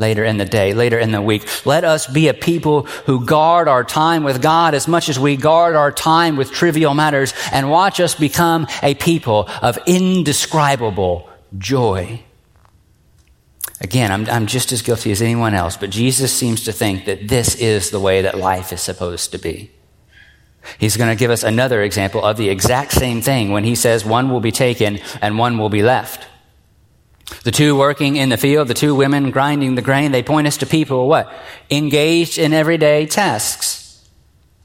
later 0.00 0.24
in 0.24 0.38
the 0.38 0.44
day, 0.44 0.74
later 0.74 0.98
in 0.98 1.12
the 1.12 1.22
week. 1.22 1.46
Let 1.64 1.84
us 1.84 2.06
be 2.06 2.28
a 2.28 2.34
people 2.34 2.82
who 3.06 3.24
guard 3.24 3.68
our 3.68 3.84
time 3.84 4.24
with 4.24 4.42
God 4.42 4.74
as 4.74 4.88
much 4.88 5.08
as 5.08 5.18
we 5.18 5.36
guard 5.36 5.76
our 5.76 5.92
time 5.92 6.36
with 6.36 6.50
trivial 6.50 6.94
matters 6.94 7.34
and 7.52 7.70
watch 7.70 8.00
us 8.00 8.14
become 8.14 8.66
a 8.82 8.94
people 8.94 9.48
of 9.62 9.78
indescribable 9.86 11.28
joy. 11.58 12.22
Again, 13.80 14.10
I'm, 14.12 14.28
I'm 14.28 14.46
just 14.46 14.72
as 14.72 14.82
guilty 14.82 15.10
as 15.10 15.22
anyone 15.22 15.54
else, 15.54 15.76
but 15.76 15.90
Jesus 15.90 16.32
seems 16.32 16.64
to 16.64 16.72
think 16.72 17.06
that 17.06 17.28
this 17.28 17.54
is 17.54 17.90
the 17.90 18.00
way 18.00 18.22
that 18.22 18.36
life 18.36 18.72
is 18.72 18.80
supposed 18.80 19.32
to 19.32 19.38
be. 19.38 19.70
He's 20.78 20.98
going 20.98 21.10
to 21.10 21.18
give 21.18 21.30
us 21.30 21.42
another 21.42 21.82
example 21.82 22.22
of 22.24 22.36
the 22.36 22.50
exact 22.50 22.92
same 22.92 23.22
thing 23.22 23.50
when 23.50 23.64
he 23.64 23.74
says 23.74 24.04
one 24.04 24.30
will 24.30 24.40
be 24.40 24.52
taken 24.52 24.98
and 25.22 25.38
one 25.38 25.56
will 25.56 25.70
be 25.70 25.82
left. 25.82 26.26
The 27.42 27.50
two 27.50 27.76
working 27.76 28.16
in 28.16 28.28
the 28.28 28.36
field, 28.36 28.68
the 28.68 28.74
two 28.74 28.94
women 28.94 29.30
grinding 29.30 29.74
the 29.74 29.82
grain, 29.82 30.12
they 30.12 30.22
point 30.22 30.46
us 30.46 30.58
to 30.58 30.66
people 30.66 31.08
what? 31.08 31.32
Engaged 31.70 32.38
in 32.38 32.52
everyday 32.52 33.06
tasks. 33.06 34.08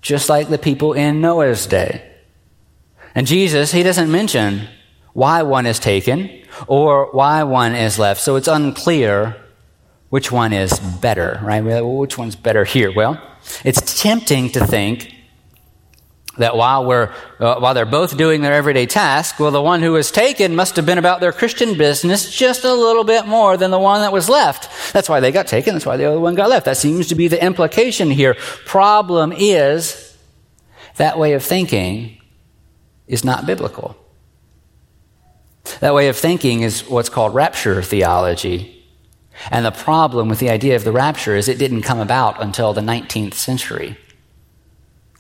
Just 0.02 0.30
like 0.30 0.50
the 0.50 0.58
people 0.58 0.94
in 0.94 1.22
Noah's 1.22 1.66
day. 1.68 2.12
And 3.16 3.26
Jesus, 3.26 3.72
he 3.72 3.82
doesn't 3.82 4.12
mention 4.12 4.68
why 5.14 5.44
one 5.44 5.66
is 5.66 5.80
taken 5.80 6.44
or 6.68 7.10
why 7.12 7.44
one 7.44 7.74
is 7.74 7.98
left. 7.98 8.22
So 8.22 8.36
it's 8.36 8.50
unclear 8.50 9.38
which 10.10 10.32
one 10.32 10.52
is 10.52 10.78
better, 10.80 11.40
right? 11.42 11.62
Which 11.62 12.18
one's 12.18 12.36
better 12.36 12.66
here? 12.66 12.94
Well, 12.94 13.22
it's 13.64 14.02
tempting 14.02 14.50
to 14.52 14.68
think 14.68 15.15
that 16.38 16.56
while 16.58 16.86
we're 16.86 17.14
uh, 17.40 17.56
while 17.60 17.74
they're 17.74 17.86
both 17.86 18.18
doing 18.18 18.42
their 18.42 18.54
everyday 18.54 18.86
task 18.86 19.40
well 19.40 19.52
the 19.52 19.62
one 19.62 19.82
who 19.82 19.94
was 19.94 20.12
taken 20.12 20.56
must 20.56 20.76
have 20.76 20.86
been 20.86 20.98
about 20.98 21.22
their 21.22 21.32
christian 21.32 21.78
business 21.78 22.36
just 22.36 22.64
a 22.64 22.74
little 22.74 23.04
bit 23.04 23.26
more 23.26 23.58
than 23.58 23.72
the 23.72 23.80
one 23.80 24.02
that 24.02 24.12
was 24.12 24.30
left. 24.30 24.94
That's 24.94 25.10
why 25.10 25.20
they 25.20 25.32
got 25.32 25.48
taken. 25.48 25.74
That's 25.74 25.86
why 25.86 25.98
the 25.98 26.06
other 26.06 26.20
one 26.20 26.36
got 26.36 26.50
left. 26.50 26.66
That 26.66 26.78
seems 26.78 27.08
to 27.08 27.16
be 27.16 27.28
the 27.28 27.44
implication 27.44 28.12
here. 28.12 28.36
Problem 28.66 29.34
is 29.36 30.18
that 30.98 31.18
way 31.18 31.34
of 31.34 31.44
thinking 31.44 32.22
is 33.08 33.24
not 33.24 33.46
biblical. 33.46 33.96
That 35.80 35.94
way 35.94 36.10
of 36.10 36.16
thinking 36.16 36.62
is 36.62 36.88
what's 36.88 37.10
called 37.10 37.34
rapture 37.34 37.82
theology. 37.82 38.72
And 39.52 39.66
the 39.66 39.72
problem 39.72 40.30
with 40.30 40.40
the 40.40 40.50
idea 40.50 40.76
of 40.76 40.84
the 40.84 40.92
rapture 40.92 41.36
is 41.36 41.50
it 41.50 41.60
didn't 41.60 41.82
come 41.82 42.00
about 42.00 42.42
until 42.42 42.74
the 42.74 42.82
19th 42.82 43.34
century 43.34 43.98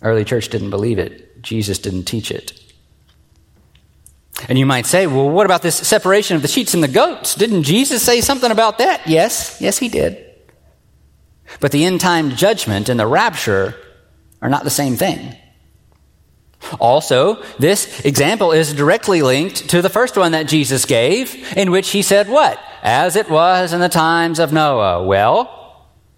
Early 0.05 0.23
church 0.23 0.49
didn't 0.49 0.69
believe 0.69 0.99
it, 0.99 1.41
Jesus 1.41 1.79
didn't 1.79 2.03
teach 2.03 2.29
it. 2.29 2.61
And 4.47 4.59
you 4.59 4.65
might 4.67 4.85
say, 4.85 5.07
well, 5.07 5.29
what 5.29 5.47
about 5.47 5.63
this 5.63 5.75
separation 5.75 6.35
of 6.35 6.43
the 6.43 6.47
sheets 6.47 6.75
and 6.75 6.83
the 6.83 6.87
goats? 6.87 7.33
Didn't 7.33 7.63
Jesus 7.63 8.03
say 8.03 8.21
something 8.21 8.51
about 8.51 8.77
that? 8.77 9.07
Yes, 9.07 9.57
yes, 9.59 9.79
he 9.79 9.89
did. 9.89 10.23
But 11.59 11.71
the 11.71 11.85
end 11.85 12.01
time 12.01 12.35
judgment 12.35 12.87
and 12.87 12.99
the 12.99 13.07
rapture 13.07 13.73
are 14.43 14.49
not 14.49 14.63
the 14.63 14.69
same 14.69 14.95
thing. 14.95 15.35
Also, 16.79 17.41
this 17.57 18.05
example 18.05 18.51
is 18.51 18.73
directly 18.73 19.23
linked 19.23 19.69
to 19.69 19.81
the 19.81 19.89
first 19.89 20.17
one 20.17 20.33
that 20.33 20.47
Jesus 20.47 20.85
gave, 20.85 21.57
in 21.57 21.71
which 21.71 21.89
he 21.89 22.03
said, 22.03 22.29
What? 22.29 22.59
As 22.83 23.15
it 23.15 23.29
was 23.29 23.73
in 23.73 23.79
the 23.79 23.89
times 23.89 24.37
of 24.37 24.53
Noah. 24.53 25.03
Well, 25.03 25.64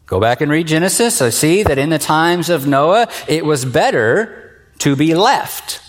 Go 0.08 0.22
back 0.22 0.40
and 0.40 0.50
read 0.50 0.68
Genesis. 0.68 1.22
I 1.22 1.30
see 1.30 1.64
that 1.64 1.78
in 1.78 1.90
the 1.90 2.00
times 2.00 2.50
of 2.50 2.66
Noah, 2.66 3.10
it 3.28 3.46
was 3.46 3.66
better 3.66 4.66
to 4.80 4.96
be 4.96 5.14
left 5.14 5.82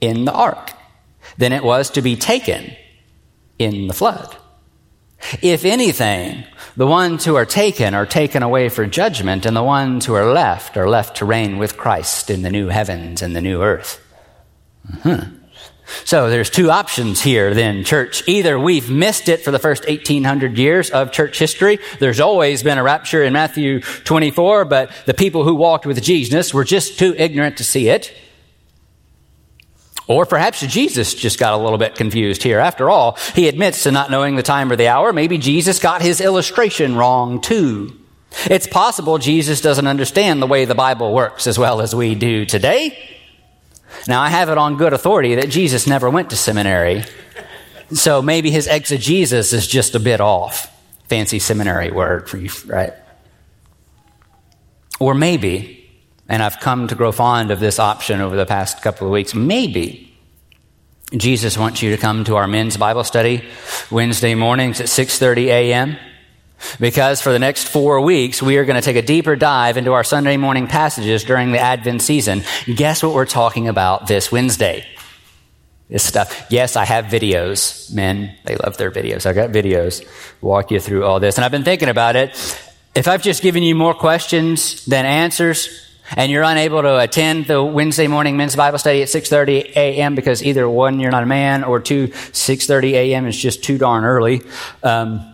in 0.00 0.26
the 0.26 0.32
ark 0.32 0.72
than 1.38 1.52
it 1.52 1.64
was 1.64 1.90
to 1.90 2.02
be 2.02 2.16
taken 2.16 2.76
in 3.58 3.88
the 3.88 3.94
flood. 3.94 4.36
If 5.40 5.64
anything, 5.64 6.44
the 6.76 6.86
ones 6.86 7.24
who 7.24 7.34
are 7.34 7.46
taken 7.46 7.94
are 7.94 8.04
taken 8.04 8.42
away 8.42 8.68
for 8.68 8.84
judgment, 8.84 9.46
and 9.46 9.56
the 9.56 9.62
ones 9.62 10.04
who 10.04 10.12
are 10.12 10.30
left 10.30 10.76
are 10.76 10.88
left 10.88 11.16
to 11.16 11.24
reign 11.24 11.56
with 11.56 11.78
Christ 11.78 12.28
in 12.28 12.42
the 12.42 12.50
new 12.50 12.68
heavens 12.68 13.22
and 13.22 13.34
the 13.34 13.40
new 13.40 13.62
earth. 13.62 14.04
Uh-huh. 14.92 15.24
So 16.04 16.30
there's 16.30 16.50
two 16.50 16.70
options 16.70 17.22
here 17.22 17.54
then, 17.54 17.84
church. 17.84 18.26
Either 18.26 18.58
we've 18.58 18.90
missed 18.90 19.28
it 19.28 19.42
for 19.42 19.50
the 19.50 19.58
first 19.58 19.86
1800 19.86 20.56
years 20.56 20.90
of 20.90 21.12
church 21.12 21.38
history. 21.38 21.78
There's 21.98 22.20
always 22.20 22.62
been 22.62 22.78
a 22.78 22.82
rapture 22.82 23.22
in 23.22 23.32
Matthew 23.32 23.80
24, 23.80 24.64
but 24.64 24.90
the 25.06 25.14
people 25.14 25.44
who 25.44 25.54
walked 25.54 25.86
with 25.86 26.02
Jesus 26.02 26.54
were 26.54 26.64
just 26.64 26.98
too 26.98 27.14
ignorant 27.16 27.58
to 27.58 27.64
see 27.64 27.88
it. 27.88 28.14
Or 30.06 30.26
perhaps 30.26 30.60
Jesus 30.60 31.14
just 31.14 31.38
got 31.38 31.54
a 31.54 31.56
little 31.56 31.78
bit 31.78 31.94
confused 31.94 32.42
here. 32.42 32.58
After 32.58 32.90
all, 32.90 33.16
he 33.34 33.48
admits 33.48 33.84
to 33.84 33.92
not 33.92 34.10
knowing 34.10 34.36
the 34.36 34.42
time 34.42 34.70
or 34.70 34.76
the 34.76 34.88
hour. 34.88 35.12
Maybe 35.12 35.38
Jesus 35.38 35.78
got 35.78 36.02
his 36.02 36.20
illustration 36.20 36.96
wrong 36.96 37.40
too. 37.40 37.98
It's 38.46 38.66
possible 38.66 39.18
Jesus 39.18 39.60
doesn't 39.60 39.86
understand 39.86 40.42
the 40.42 40.46
way 40.46 40.64
the 40.64 40.74
Bible 40.74 41.14
works 41.14 41.46
as 41.46 41.58
well 41.58 41.80
as 41.80 41.94
we 41.94 42.14
do 42.14 42.44
today. 42.44 43.13
Now, 44.06 44.20
I 44.20 44.28
have 44.28 44.50
it 44.50 44.58
on 44.58 44.76
good 44.76 44.92
authority 44.92 45.36
that 45.36 45.48
Jesus 45.48 45.86
never 45.86 46.10
went 46.10 46.30
to 46.30 46.36
seminary. 46.36 47.04
So 47.92 48.22
maybe 48.22 48.50
his 48.50 48.66
exegesis 48.66 49.52
is 49.52 49.66
just 49.66 49.94
a 49.94 50.00
bit 50.00 50.20
off. 50.20 50.70
Fancy 51.08 51.38
seminary 51.38 51.90
word 51.90 52.28
for 52.28 52.38
you, 52.38 52.50
right? 52.66 52.92
Or 55.00 55.14
maybe, 55.14 55.90
and 56.28 56.42
I've 56.42 56.60
come 56.60 56.88
to 56.88 56.94
grow 56.94 57.12
fond 57.12 57.50
of 57.50 57.60
this 57.60 57.78
option 57.78 58.20
over 58.20 58.36
the 58.36 58.46
past 58.46 58.82
couple 58.82 59.06
of 59.06 59.12
weeks, 59.12 59.34
maybe 59.34 60.14
Jesus 61.14 61.58
wants 61.58 61.82
you 61.82 61.90
to 61.90 61.96
come 61.96 62.24
to 62.24 62.36
our 62.36 62.46
men's 62.46 62.76
Bible 62.76 63.04
study 63.04 63.44
Wednesday 63.90 64.34
mornings 64.34 64.80
at 64.80 64.86
6:30 64.86 65.46
a.m. 65.46 65.96
Because 66.80 67.20
for 67.20 67.32
the 67.32 67.38
next 67.38 67.68
four 67.68 68.00
weeks, 68.00 68.42
we 68.42 68.56
are 68.56 68.64
going 68.64 68.80
to 68.80 68.82
take 68.82 68.96
a 68.96 69.02
deeper 69.02 69.36
dive 69.36 69.76
into 69.76 69.92
our 69.92 70.04
Sunday 70.04 70.36
morning 70.36 70.66
passages 70.66 71.24
during 71.24 71.52
the 71.52 71.58
Advent 71.58 72.02
season. 72.02 72.42
Guess 72.66 73.02
what 73.02 73.14
we're 73.14 73.26
talking 73.26 73.68
about 73.68 74.06
this 74.06 74.32
Wednesday? 74.32 74.86
This 75.88 76.02
stuff. 76.02 76.46
Yes, 76.50 76.76
I 76.76 76.84
have 76.84 77.06
videos. 77.06 77.92
Men, 77.94 78.34
they 78.44 78.56
love 78.56 78.78
their 78.78 78.90
videos. 78.90 79.26
I 79.26 79.32
got 79.32 79.50
videos. 79.50 80.06
Walk 80.40 80.70
you 80.70 80.80
through 80.80 81.04
all 81.04 81.20
this. 81.20 81.36
And 81.36 81.44
I've 81.44 81.50
been 81.50 81.64
thinking 81.64 81.88
about 81.88 82.16
it. 82.16 82.30
If 82.94 83.08
I've 83.08 83.22
just 83.22 83.42
given 83.42 83.62
you 83.62 83.74
more 83.74 83.94
questions 83.94 84.84
than 84.86 85.04
answers, 85.04 85.84
and 86.16 86.30
you're 86.30 86.42
unable 86.42 86.82
to 86.82 86.98
attend 86.98 87.46
the 87.46 87.62
Wednesday 87.62 88.06
morning 88.06 88.36
men's 88.36 88.56
Bible 88.56 88.78
study 88.78 89.02
at 89.02 89.08
6:30 89.08 89.74
a.m. 89.74 90.14
because 90.14 90.42
either 90.42 90.68
one, 90.68 91.00
you're 91.00 91.10
not 91.10 91.22
a 91.22 91.26
man, 91.26 91.64
or 91.64 91.80
two, 91.80 92.08
6:30 92.08 92.92
a.m. 92.92 93.26
is 93.26 93.36
just 93.36 93.64
too 93.64 93.78
darn 93.78 94.04
early. 94.04 94.42
Um, 94.82 95.33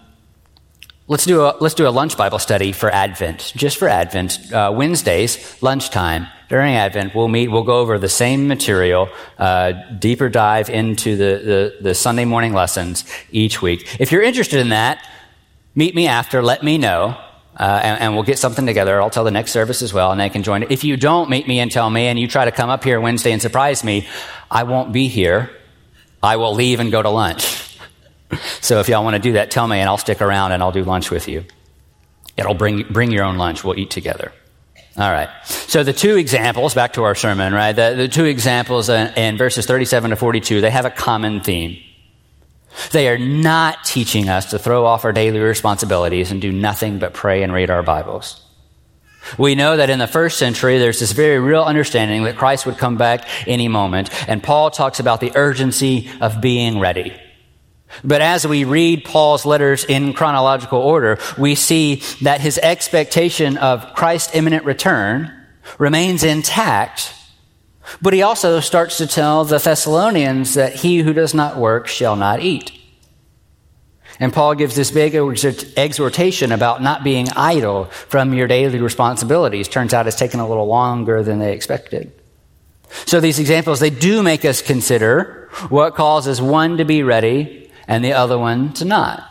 Let's 1.11 1.25
do 1.25 1.43
a, 1.43 1.57
let's 1.59 1.75
do 1.75 1.89
a 1.89 1.91
lunch 1.91 2.17
Bible 2.17 2.39
study 2.39 2.71
for 2.71 2.89
Advent, 2.89 3.53
just 3.57 3.79
for 3.79 3.89
Advent. 3.89 4.53
Uh, 4.53 4.73
Wednesdays, 4.73 5.61
lunchtime. 5.61 6.29
During 6.49 6.77
Advent, 6.77 7.17
we'll 7.17 7.27
meet, 7.27 7.49
we'll 7.49 7.65
go 7.65 7.81
over 7.81 7.99
the 7.99 8.09
same 8.09 8.47
material, 8.47 9.09
uh, 9.37 9.73
deeper 9.99 10.29
dive 10.29 10.71
into 10.71 11.17
the, 11.17 11.25
the, 11.25 11.77
the 11.81 11.95
Sunday 11.97 12.25
morning 12.25 12.53
lessons 12.53 13.03
each 13.33 13.61
week. 13.61 13.97
If 13.99 14.13
you're 14.13 14.23
interested 14.23 14.61
in 14.61 14.69
that, 14.69 15.05
meet 15.75 15.97
me 15.97 16.07
after, 16.07 16.45
let 16.45 16.63
me 16.63 16.79
know. 16.79 17.17
Uh, 17.57 17.81
and, 17.83 18.01
and, 18.01 18.15
we'll 18.15 18.23
get 18.23 18.39
something 18.39 18.65
together. 18.65 19.03
I'll 19.03 19.11
tell 19.11 19.25
the 19.25 19.33
next 19.33 19.51
service 19.51 19.83
as 19.83 19.93
well, 19.93 20.13
and 20.13 20.21
they 20.21 20.31
can 20.31 20.45
join. 20.45 20.63
It. 20.63 20.71
If 20.71 20.85
you 20.85 20.97
don't 20.97 21.29
meet 21.29 21.49
me 21.49 21.59
and 21.59 21.73
tell 21.73 21.91
me, 21.91 22.07
and 22.07 22.21
you 22.21 22.29
try 22.29 22.45
to 22.45 22.53
come 22.53 22.71
up 22.71 22.85
here 22.85 23.01
Wednesday 23.01 23.33
and 23.33 23.43
surprise 23.43 23.83
me, 23.83 24.07
I 24.49 24.63
won't 24.63 24.93
be 24.93 25.09
here. 25.09 25.51
I 26.23 26.37
will 26.37 26.55
leave 26.55 26.79
and 26.79 26.93
go 26.93 27.03
to 27.03 27.11
lunch. 27.11 27.70
So 28.61 28.81
if 28.81 28.89
y'all 28.89 29.05
want 29.05 29.17
to 29.17 29.23
do 29.23 29.33
that, 29.33 29.51
tell 29.51 29.67
me, 29.67 29.79
and 29.79 29.89
I'll 29.89 29.99
stick 29.99 30.21
around 30.21 30.53
and 30.53 30.63
I'll 30.63 30.73
do 30.73 30.85
lunch 30.85 31.11
with 31.11 31.29
you. 31.29 31.45
It'll 32.37 32.55
bring 32.55 32.85
bring 32.85 33.11
your 33.11 33.25
own 33.25 33.37
lunch. 33.37 33.65
We'll 33.65 33.79
eat 33.79 33.91
together. 33.91 34.33
All 34.97 35.11
right. 35.11 35.29
So 35.45 35.85
the 35.85 35.93
two 35.93 36.17
examples, 36.17 36.75
back 36.75 36.95
to 36.95 37.05
our 37.05 37.15
sermon, 37.15 37.55
right? 37.55 37.73
The, 37.73 37.95
the 37.97 38.09
two 38.09 38.25
examples 38.25 38.89
in, 38.89 39.13
in 39.15 39.39
verses 39.39 39.65
37 39.67 40.11
to 40.11 40.17
42, 40.17 40.61
they 40.61 40.71
have 40.71 40.85
a 40.85 40.91
common 40.91 41.41
theme. 41.41 41.81
They 42.93 43.09
are 43.09 43.19
not 43.19 43.85
teaching 43.85 44.29
us 44.29 44.51
to 44.51 44.59
throw 44.59 44.85
off 44.85 45.05
our 45.05 45.13
daily 45.13 45.39
responsibilities 45.39 46.31
and 46.31 46.41
do 46.41 46.53
nothing 46.53 46.99
but 46.99 47.15
pray 47.15 47.43
and 47.43 47.53
read 47.53 47.71
our 47.71 47.83
Bibles. 47.83 48.45
We 49.39 49.55
know 49.55 49.77
that 49.77 49.91
in 49.91 49.99
the 49.99 50.07
first 50.07 50.39
century, 50.39 50.79
there's 50.79 51.01
this 51.01 51.13
very 51.13 51.39
real 51.39 51.63
understanding 51.63 52.25
that 52.25 52.37
Christ 52.37 52.67
would 52.67 52.79
come 52.79 52.97
back 52.97 53.29
any 53.47 53.69
moment, 53.69 54.11
and 54.29 54.43
Paul 54.43 54.71
talks 54.71 54.99
about 54.99 55.21
the 55.21 55.33
urgency 55.35 56.11
of 56.21 56.41
being 56.41 56.79
ready. 56.79 57.19
But 58.05 58.21
as 58.21 58.47
we 58.47 58.65
read 58.65 59.05
Paul's 59.05 59.45
letters 59.45 59.85
in 59.85 60.13
chronological 60.13 60.81
order, 60.81 61.19
we 61.37 61.55
see 61.55 62.03
that 62.23 62.41
his 62.41 62.59
expectation 62.59 63.57
of 63.57 63.95
Christ's 63.95 64.35
imminent 64.35 64.65
return 64.65 65.33
remains 65.79 66.23
intact 66.25 67.15
but 68.01 68.13
he 68.13 68.23
also 68.23 68.61
starts 68.61 68.99
to 68.99 69.07
tell 69.07 69.45
the 69.45 69.59
Thessalonians 69.59 70.55
that 70.55 70.75
he 70.75 70.99
who 70.99 71.13
does 71.13 71.35
not 71.35 71.57
work 71.57 71.87
shall 71.87 72.17
not 72.17 72.41
eat. 72.41 72.73
And 74.19 74.33
Paul 74.33 74.55
gives 74.55 74.77
this 74.77 74.91
big 74.91 75.15
exhortation 75.15 76.53
about 76.53 76.83
not 76.83 77.03
being 77.03 77.29
idle 77.31 77.87
from 77.87 78.35
your 78.35 78.47
daily 78.47 78.79
responsibilities. 78.79 79.67
Turns 79.67 79.95
out 79.95 80.07
it's 80.07 80.17
taken 80.17 80.41
a 80.41 80.49
little 80.49 80.67
longer 80.67 81.23
than 81.23 81.39
they 81.39 81.55
expected. 81.55 82.13
So 83.07 83.21
these 83.21 83.39
examples, 83.39 83.81
they 83.81 83.91
do 83.91 84.23
make 84.23 84.45
us 84.45 84.61
consider 84.61 85.49
what 85.71 85.95
causes 85.95 86.41
one 86.41 86.77
to 86.77 86.85
be 86.85 87.03
ready 87.03 87.70
and 87.87 88.05
the 88.05 88.13
other 88.13 88.39
one 88.39 88.73
to 88.75 88.85
not. 88.85 89.25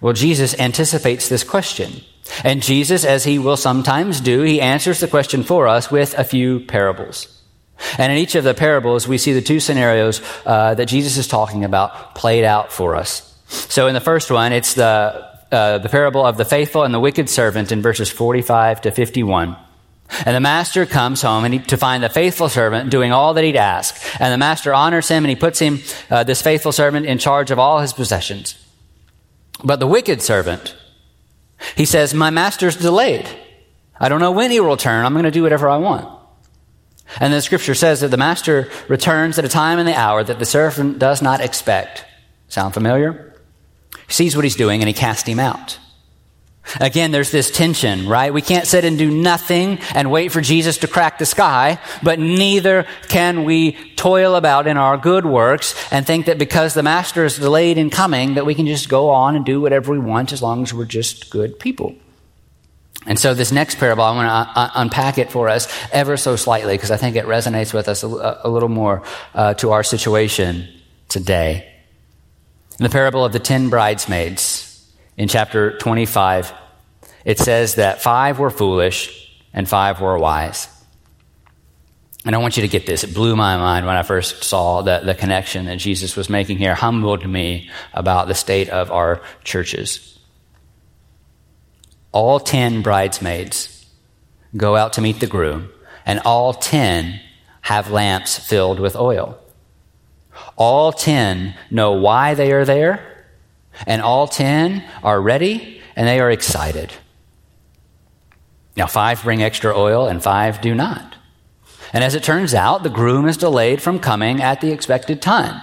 Well, 0.00 0.12
Jesus 0.12 0.58
anticipates 0.58 1.28
this 1.28 1.44
question. 1.44 2.02
And 2.44 2.62
Jesus, 2.62 3.04
as 3.04 3.24
he 3.24 3.38
will 3.38 3.56
sometimes 3.56 4.20
do, 4.20 4.42
he 4.42 4.60
answers 4.60 5.00
the 5.00 5.08
question 5.08 5.42
for 5.42 5.68
us 5.68 5.90
with 5.90 6.18
a 6.18 6.24
few 6.24 6.60
parables. 6.60 7.42
And 7.98 8.12
in 8.12 8.18
each 8.18 8.34
of 8.34 8.44
the 8.44 8.54
parables, 8.54 9.08
we 9.08 9.18
see 9.18 9.32
the 9.32 9.42
two 9.42 9.60
scenarios 9.60 10.22
uh, 10.46 10.74
that 10.74 10.86
Jesus 10.86 11.16
is 11.16 11.26
talking 11.26 11.64
about 11.64 12.14
played 12.14 12.44
out 12.44 12.72
for 12.72 12.96
us. 12.96 13.28
So 13.48 13.86
in 13.86 13.94
the 13.94 14.00
first 14.00 14.30
one, 14.30 14.52
it's 14.52 14.74
the, 14.74 15.28
uh, 15.50 15.78
the 15.78 15.88
parable 15.88 16.24
of 16.24 16.36
the 16.36 16.44
faithful 16.44 16.84
and 16.84 16.94
the 16.94 17.00
wicked 17.00 17.28
servant 17.28 17.72
in 17.72 17.82
verses 17.82 18.10
45 18.10 18.82
to 18.82 18.90
51. 18.90 19.56
And 20.26 20.36
the 20.36 20.40
master 20.40 20.86
comes 20.86 21.22
home 21.22 21.44
and 21.44 21.54
he, 21.54 21.60
to 21.60 21.76
find 21.76 22.02
the 22.02 22.08
faithful 22.08 22.48
servant 22.48 22.90
doing 22.90 23.12
all 23.12 23.34
that 23.34 23.44
he'd 23.44 23.56
ask. 23.56 23.96
And 24.20 24.32
the 24.32 24.38
master 24.38 24.74
honors 24.74 25.08
him 25.08 25.24
and 25.24 25.30
he 25.30 25.36
puts 25.36 25.58
him, 25.58 25.80
uh, 26.10 26.24
this 26.24 26.42
faithful 26.42 26.72
servant, 26.72 27.06
in 27.06 27.18
charge 27.18 27.50
of 27.50 27.58
all 27.58 27.80
his 27.80 27.92
possessions. 27.92 28.56
But 29.64 29.80
the 29.80 29.86
wicked 29.86 30.22
servant, 30.22 30.76
he 31.76 31.84
says, 31.84 32.14
My 32.14 32.30
master's 32.30 32.76
delayed. 32.76 33.28
I 33.98 34.08
don't 34.08 34.20
know 34.20 34.32
when 34.32 34.50
he 34.50 34.60
will 34.60 34.70
return. 34.70 35.04
I'm 35.04 35.12
going 35.12 35.24
to 35.24 35.30
do 35.30 35.42
whatever 35.42 35.68
I 35.68 35.78
want. 35.78 36.20
And 37.20 37.32
the 37.32 37.42
scripture 37.42 37.74
says 37.74 38.00
that 38.00 38.08
the 38.08 38.16
master 38.16 38.70
returns 38.88 39.38
at 39.38 39.44
a 39.44 39.48
time 39.48 39.78
and 39.78 39.86
the 39.86 39.96
hour 39.96 40.24
that 40.24 40.38
the 40.38 40.44
servant 40.44 40.98
does 40.98 41.20
not 41.20 41.40
expect. 41.40 42.04
Sound 42.48 42.74
familiar? 42.74 43.34
He 44.08 44.12
sees 44.12 44.34
what 44.34 44.44
he's 44.44 44.56
doing 44.56 44.80
and 44.80 44.88
he 44.88 44.94
casts 44.94 45.28
him 45.28 45.38
out. 45.38 45.78
Again, 46.80 47.10
there's 47.10 47.30
this 47.30 47.50
tension, 47.50 48.08
right? 48.08 48.32
We 48.32 48.42
can't 48.42 48.66
sit 48.66 48.84
and 48.84 48.98
do 48.98 49.10
nothing 49.10 49.78
and 49.94 50.10
wait 50.10 50.32
for 50.32 50.40
Jesus 50.40 50.78
to 50.78 50.88
crack 50.88 51.18
the 51.18 51.26
sky, 51.26 51.78
but 52.02 52.18
neither 52.18 52.86
can 53.08 53.44
we 53.44 53.72
toil 53.96 54.34
about 54.34 54.66
in 54.66 54.76
our 54.76 54.96
good 54.96 55.26
works 55.26 55.74
and 55.92 56.06
think 56.06 56.26
that 56.26 56.38
because 56.38 56.74
the 56.74 56.82
master 56.82 57.24
is 57.24 57.36
delayed 57.36 57.78
in 57.78 57.90
coming 57.90 58.34
that 58.34 58.46
we 58.46 58.54
can 58.54 58.66
just 58.66 58.88
go 58.88 59.10
on 59.10 59.36
and 59.36 59.44
do 59.44 59.60
whatever 59.60 59.92
we 59.92 59.98
want 59.98 60.32
as 60.32 60.42
long 60.42 60.62
as 60.62 60.74
we're 60.74 60.84
just 60.84 61.30
good 61.30 61.58
people. 61.58 61.94
And 63.06 63.18
so, 63.18 63.34
this 63.34 63.50
next 63.50 63.78
parable, 63.78 64.04
I 64.04 64.14
want 64.14 64.28
to 64.28 64.60
uh, 64.60 64.70
unpack 64.76 65.18
it 65.18 65.32
for 65.32 65.48
us 65.48 65.66
ever 65.90 66.16
so 66.16 66.36
slightly 66.36 66.74
because 66.74 66.92
I 66.92 66.96
think 66.96 67.16
it 67.16 67.24
resonates 67.24 67.74
with 67.74 67.88
us 67.88 68.04
a, 68.04 68.40
a 68.44 68.48
little 68.48 68.68
more 68.68 69.02
uh, 69.34 69.54
to 69.54 69.72
our 69.72 69.82
situation 69.82 70.68
today. 71.08 71.68
In 72.78 72.84
the 72.84 72.90
parable 72.90 73.24
of 73.24 73.32
the 73.32 73.40
ten 73.40 73.70
bridesmaids 73.70 74.88
in 75.16 75.28
chapter 75.28 75.76
25, 75.78 76.52
it 77.24 77.38
says 77.38 77.76
that 77.76 78.02
five 78.02 78.38
were 78.38 78.50
foolish 78.50 79.30
and 79.52 79.68
five 79.68 80.00
were 80.00 80.18
wise. 80.18 80.68
And 82.24 82.34
I 82.34 82.38
want 82.38 82.56
you 82.56 82.62
to 82.62 82.68
get 82.68 82.86
this. 82.86 83.02
It 83.02 83.14
blew 83.14 83.34
my 83.34 83.56
mind 83.56 83.84
when 83.84 83.96
I 83.96 84.02
first 84.02 84.44
saw 84.44 84.82
the, 84.82 85.00
the 85.04 85.14
connection 85.14 85.66
that 85.66 85.78
Jesus 85.78 86.16
was 86.16 86.28
making 86.28 86.58
here, 86.58 86.74
humbled 86.74 87.28
me 87.28 87.68
about 87.92 88.28
the 88.28 88.34
state 88.34 88.68
of 88.68 88.92
our 88.92 89.20
churches 89.42 90.12
all 92.12 92.38
10 92.38 92.82
bridesmaids 92.82 93.86
go 94.54 94.76
out 94.76 94.92
to 94.92 95.00
meet 95.00 95.20
the 95.20 95.26
groom, 95.26 95.70
and 96.04 96.20
all 96.24 96.52
10 96.52 97.18
have 97.62 97.90
lamps 97.90 98.38
filled 98.38 98.78
with 98.78 98.94
oil. 98.94 99.38
All 100.56 100.92
10 100.92 101.54
know 101.70 101.92
why 101.92 102.34
they 102.34 102.52
are 102.52 102.66
there, 102.66 103.24
and 103.86 104.02
all 104.02 104.28
10 104.28 104.84
are 105.02 105.20
ready 105.20 105.80
and 105.96 106.06
they 106.06 106.20
are 106.20 106.30
excited. 106.30 106.92
Now, 108.76 108.86
five 108.86 109.22
bring 109.22 109.42
extra 109.42 109.76
oil 109.76 110.06
and 110.06 110.22
five 110.22 110.60
do 110.60 110.74
not. 110.74 111.16
And 111.92 112.02
as 112.02 112.14
it 112.14 112.22
turns 112.22 112.54
out, 112.54 112.82
the 112.82 112.88
groom 112.88 113.28
is 113.28 113.36
delayed 113.36 113.82
from 113.82 113.98
coming 113.98 114.40
at 114.40 114.60
the 114.60 114.72
expected 114.72 115.20
time. 115.20 115.60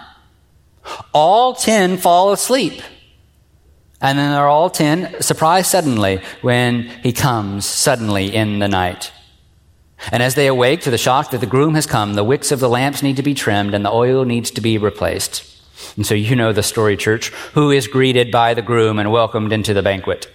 All 1.13 1.55
10 1.55 1.97
fall 1.97 2.31
asleep 2.31 2.81
and 4.01 4.17
then 4.17 4.31
they're 4.31 4.47
all 4.47 4.69
ten 4.69 5.21
surprised 5.21 5.69
suddenly 5.69 6.21
when 6.41 6.83
he 7.03 7.11
comes 7.11 7.65
suddenly 7.65 8.33
in 8.33 8.59
the 8.59 8.67
night. 8.67 9.11
And 10.11 10.23
as 10.23 10.35
they 10.35 10.47
awake 10.47 10.81
to 10.81 10.91
the 10.91 10.97
shock 10.97 11.31
that 11.31 11.39
the 11.39 11.45
groom 11.45 11.75
has 11.75 11.85
come, 11.85 12.13
the 12.13 12.23
wicks 12.23 12.53
of 12.53 12.61
the 12.61 12.69
lamps 12.69 13.03
need 13.03 13.17
to 13.17 13.23
be 13.23 13.33
trimmed 13.33 13.73
and 13.73 13.83
the 13.83 13.91
oil 13.91 14.23
needs 14.23 14.51
to 14.51 14.61
be 14.61 14.77
replaced. 14.77 15.45
And 15.97 16.05
so 16.05 16.15
you 16.15 16.37
know 16.37 16.53
the 16.53 16.63
story, 16.63 16.95
church. 16.95 17.29
Who 17.53 17.71
is 17.71 17.87
greeted 17.87 18.31
by 18.31 18.53
the 18.53 18.61
groom 18.61 18.99
and 18.99 19.11
welcomed 19.11 19.51
into 19.51 19.73
the 19.73 19.83
banquet? 19.83 20.31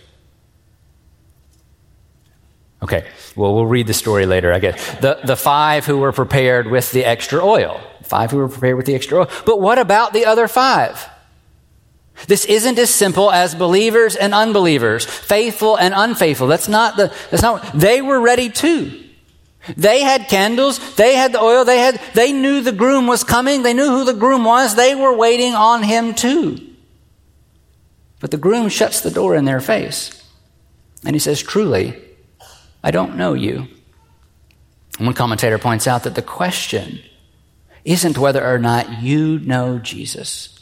Okay, 2.84 3.06
well, 3.34 3.54
we'll 3.54 3.64
read 3.64 3.86
the 3.86 3.94
story 3.94 4.26
later, 4.26 4.52
I 4.52 4.58
guess. 4.58 5.00
The, 5.00 5.18
the 5.24 5.36
five 5.36 5.86
who 5.86 5.96
were 5.96 6.12
prepared 6.12 6.70
with 6.70 6.92
the 6.92 7.02
extra 7.02 7.42
oil. 7.42 7.80
Five 8.02 8.30
who 8.30 8.36
were 8.36 8.48
prepared 8.48 8.76
with 8.76 8.84
the 8.84 8.94
extra 8.94 9.20
oil. 9.20 9.30
But 9.46 9.58
what 9.58 9.78
about 9.78 10.12
the 10.12 10.26
other 10.26 10.46
five? 10.48 11.08
This 12.28 12.44
isn't 12.44 12.78
as 12.78 12.90
simple 12.90 13.32
as 13.32 13.54
believers 13.54 14.16
and 14.16 14.34
unbelievers, 14.34 15.06
faithful 15.06 15.76
and 15.76 15.94
unfaithful. 15.96 16.46
That's 16.46 16.68
not 16.68 16.98
the, 16.98 17.10
that's 17.30 17.42
not, 17.42 17.72
they 17.72 18.02
were 18.02 18.20
ready 18.20 18.50
too. 18.50 19.02
They 19.78 20.02
had 20.02 20.28
candles, 20.28 20.94
they 20.96 21.14
had 21.14 21.32
the 21.32 21.40
oil, 21.40 21.64
they 21.64 21.78
had, 21.78 21.98
they 22.12 22.32
knew 22.32 22.60
the 22.60 22.70
groom 22.70 23.06
was 23.06 23.24
coming, 23.24 23.62
they 23.62 23.72
knew 23.72 23.88
who 23.88 24.04
the 24.04 24.12
groom 24.12 24.44
was, 24.44 24.76
they 24.76 24.94
were 24.94 25.16
waiting 25.16 25.54
on 25.54 25.82
him 25.82 26.14
too. 26.14 26.58
But 28.20 28.30
the 28.30 28.36
groom 28.36 28.68
shuts 28.68 29.00
the 29.00 29.10
door 29.10 29.34
in 29.34 29.46
their 29.46 29.62
face. 29.62 30.22
And 31.06 31.16
he 31.16 31.20
says, 31.20 31.42
Truly, 31.42 31.98
I 32.84 32.90
don't 32.90 33.16
know 33.16 33.32
you. 33.32 33.66
One 34.98 35.14
commentator 35.14 35.58
points 35.58 35.86
out 35.86 36.04
that 36.04 36.14
the 36.14 36.22
question 36.22 37.00
isn't 37.84 38.18
whether 38.18 38.44
or 38.44 38.58
not 38.58 39.02
you 39.02 39.38
know 39.40 39.78
Jesus. 39.78 40.60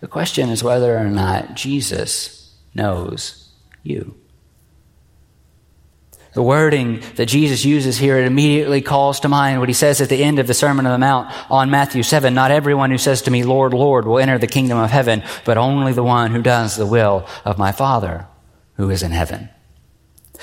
The 0.00 0.06
question 0.06 0.48
is 0.48 0.62
whether 0.62 0.96
or 0.96 1.08
not 1.08 1.56
Jesus 1.56 2.54
knows 2.72 3.50
you. 3.82 4.14
The 6.34 6.42
wording 6.42 7.02
that 7.16 7.26
Jesus 7.26 7.64
uses 7.64 7.98
here, 7.98 8.18
it 8.18 8.26
immediately 8.26 8.82
calls 8.82 9.20
to 9.20 9.28
mind 9.28 9.58
what 9.58 9.70
he 9.70 9.74
says 9.74 10.00
at 10.00 10.08
the 10.08 10.22
end 10.22 10.38
of 10.38 10.46
the 10.46 10.54
Sermon 10.54 10.86
on 10.86 10.92
the 10.92 10.98
Mount 11.04 11.34
on 11.50 11.70
Matthew 11.70 12.02
7. 12.02 12.32
Not 12.32 12.50
everyone 12.50 12.90
who 12.90 12.98
says 12.98 13.22
to 13.22 13.30
me, 13.30 13.42
Lord, 13.42 13.72
Lord, 13.74 14.06
will 14.06 14.18
enter 14.18 14.38
the 14.38 14.46
kingdom 14.46 14.78
of 14.78 14.90
heaven, 14.90 15.24
but 15.44 15.58
only 15.58 15.94
the 15.94 16.04
one 16.04 16.30
who 16.30 16.42
does 16.42 16.76
the 16.76 16.86
will 16.86 17.26
of 17.44 17.58
my 17.58 17.72
Father 17.72 18.28
who 18.74 18.90
is 18.90 19.02
in 19.02 19.12
heaven. 19.12 19.48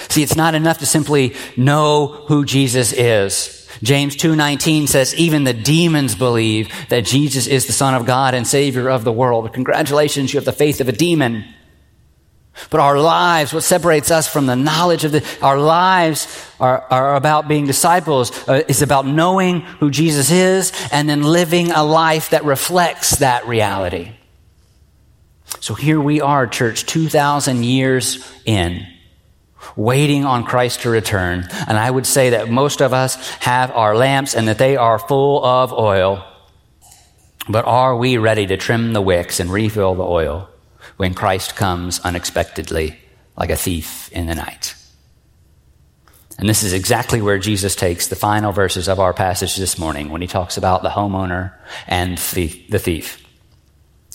See, 0.10 0.24
it's 0.24 0.36
not 0.36 0.56
enough 0.56 0.80
to 0.80 0.86
simply 0.86 1.36
know 1.58 2.08
who 2.28 2.46
Jesus 2.46 2.94
is. 2.94 3.68
James 3.82 4.16
2:19 4.16 4.88
says 4.88 5.16
even 5.16 5.44
the 5.44 5.54
demons 5.54 6.16
believe 6.16 6.70
that 6.90 7.06
Jesus 7.06 7.48
is 7.48 7.66
the 7.66 7.74
son 7.74 7.96
of 7.96 8.06
God 8.06 8.34
and 8.34 8.48
savior 8.48 8.90
of 8.90 9.04
the 9.04 9.12
world. 9.12 9.52
Congratulations, 9.54 10.34
you 10.34 10.38
have 10.38 10.46
the 10.46 10.52
faith 10.52 10.80
of 10.80 10.88
a 10.88 10.94
demon. 10.94 11.44
But 12.70 12.80
our 12.80 13.00
lives, 13.00 13.52
what 13.54 13.64
separates 13.64 14.12
us 14.12 14.28
from 14.28 14.46
the 14.46 14.56
knowledge 14.56 15.06
of 15.06 15.12
the, 15.12 15.26
our 15.42 15.58
lives 15.58 16.28
are, 16.60 16.86
are 16.90 17.16
about 17.16 17.48
being 17.48 17.66
disciples. 17.66 18.32
Uh, 18.48 18.64
it's 18.68 18.84
about 18.84 19.08
knowing 19.08 19.62
who 19.62 19.90
Jesus 19.90 20.30
is 20.30 20.72
and 20.92 21.10
then 21.10 21.24
living 21.24 21.72
a 21.72 21.84
life 21.84 22.30
that 22.30 22.46
reflects 22.46 23.18
that 23.18 23.48
reality. 23.48 24.12
So 25.62 25.74
here 25.74 26.00
we 26.00 26.22
are, 26.22 26.46
church, 26.46 26.86
2,000 26.86 27.64
years 27.64 28.24
in, 28.46 28.86
waiting 29.76 30.26
on 30.26 30.44
Christ 30.44 30.82
to 30.82 30.90
return. 30.90 31.48
And 31.68 31.78
I 31.78 31.90
would 31.90 32.06
say 32.06 32.32
that 32.32 32.50
most 32.50 32.82
of 32.82 32.94
us 32.94 33.16
have 33.40 33.72
our 33.72 33.96
lamps 33.96 34.36
and 34.36 34.48
that 34.48 34.58
they 34.58 34.78
are 34.78 35.00
full 35.00 35.44
of 35.44 35.74
oil. 35.74 36.26
But 37.50 37.66
are 37.66 37.96
we 37.96 38.18
ready 38.18 38.48
to 38.48 38.58
trim 38.58 38.94
the 38.94 39.02
wicks 39.02 39.40
and 39.40 39.52
refill 39.52 39.96
the 39.96 40.04
oil? 40.04 40.50
when 40.98 41.14
Christ 41.14 41.56
comes 41.56 42.00
unexpectedly 42.00 42.98
like 43.36 43.50
a 43.50 43.56
thief 43.56 44.12
in 44.12 44.28
the 44.28 44.36
night. 44.36 44.76
And 46.38 46.50
this 46.50 46.64
is 46.64 46.74
exactly 46.74 47.22
where 47.22 47.38
Jesus 47.38 47.76
takes 47.76 48.08
the 48.08 48.16
final 48.16 48.52
verses 48.52 48.88
of 48.88 49.00
our 49.00 49.14
passage 49.14 49.56
this 49.56 49.78
morning 49.78 50.10
when 50.10 50.22
he 50.22 50.28
talks 50.28 50.58
about 50.58 50.82
the 50.82 50.90
homeowner 50.90 51.54
and 51.88 52.18
the, 52.18 52.48
thief. 52.80 53.24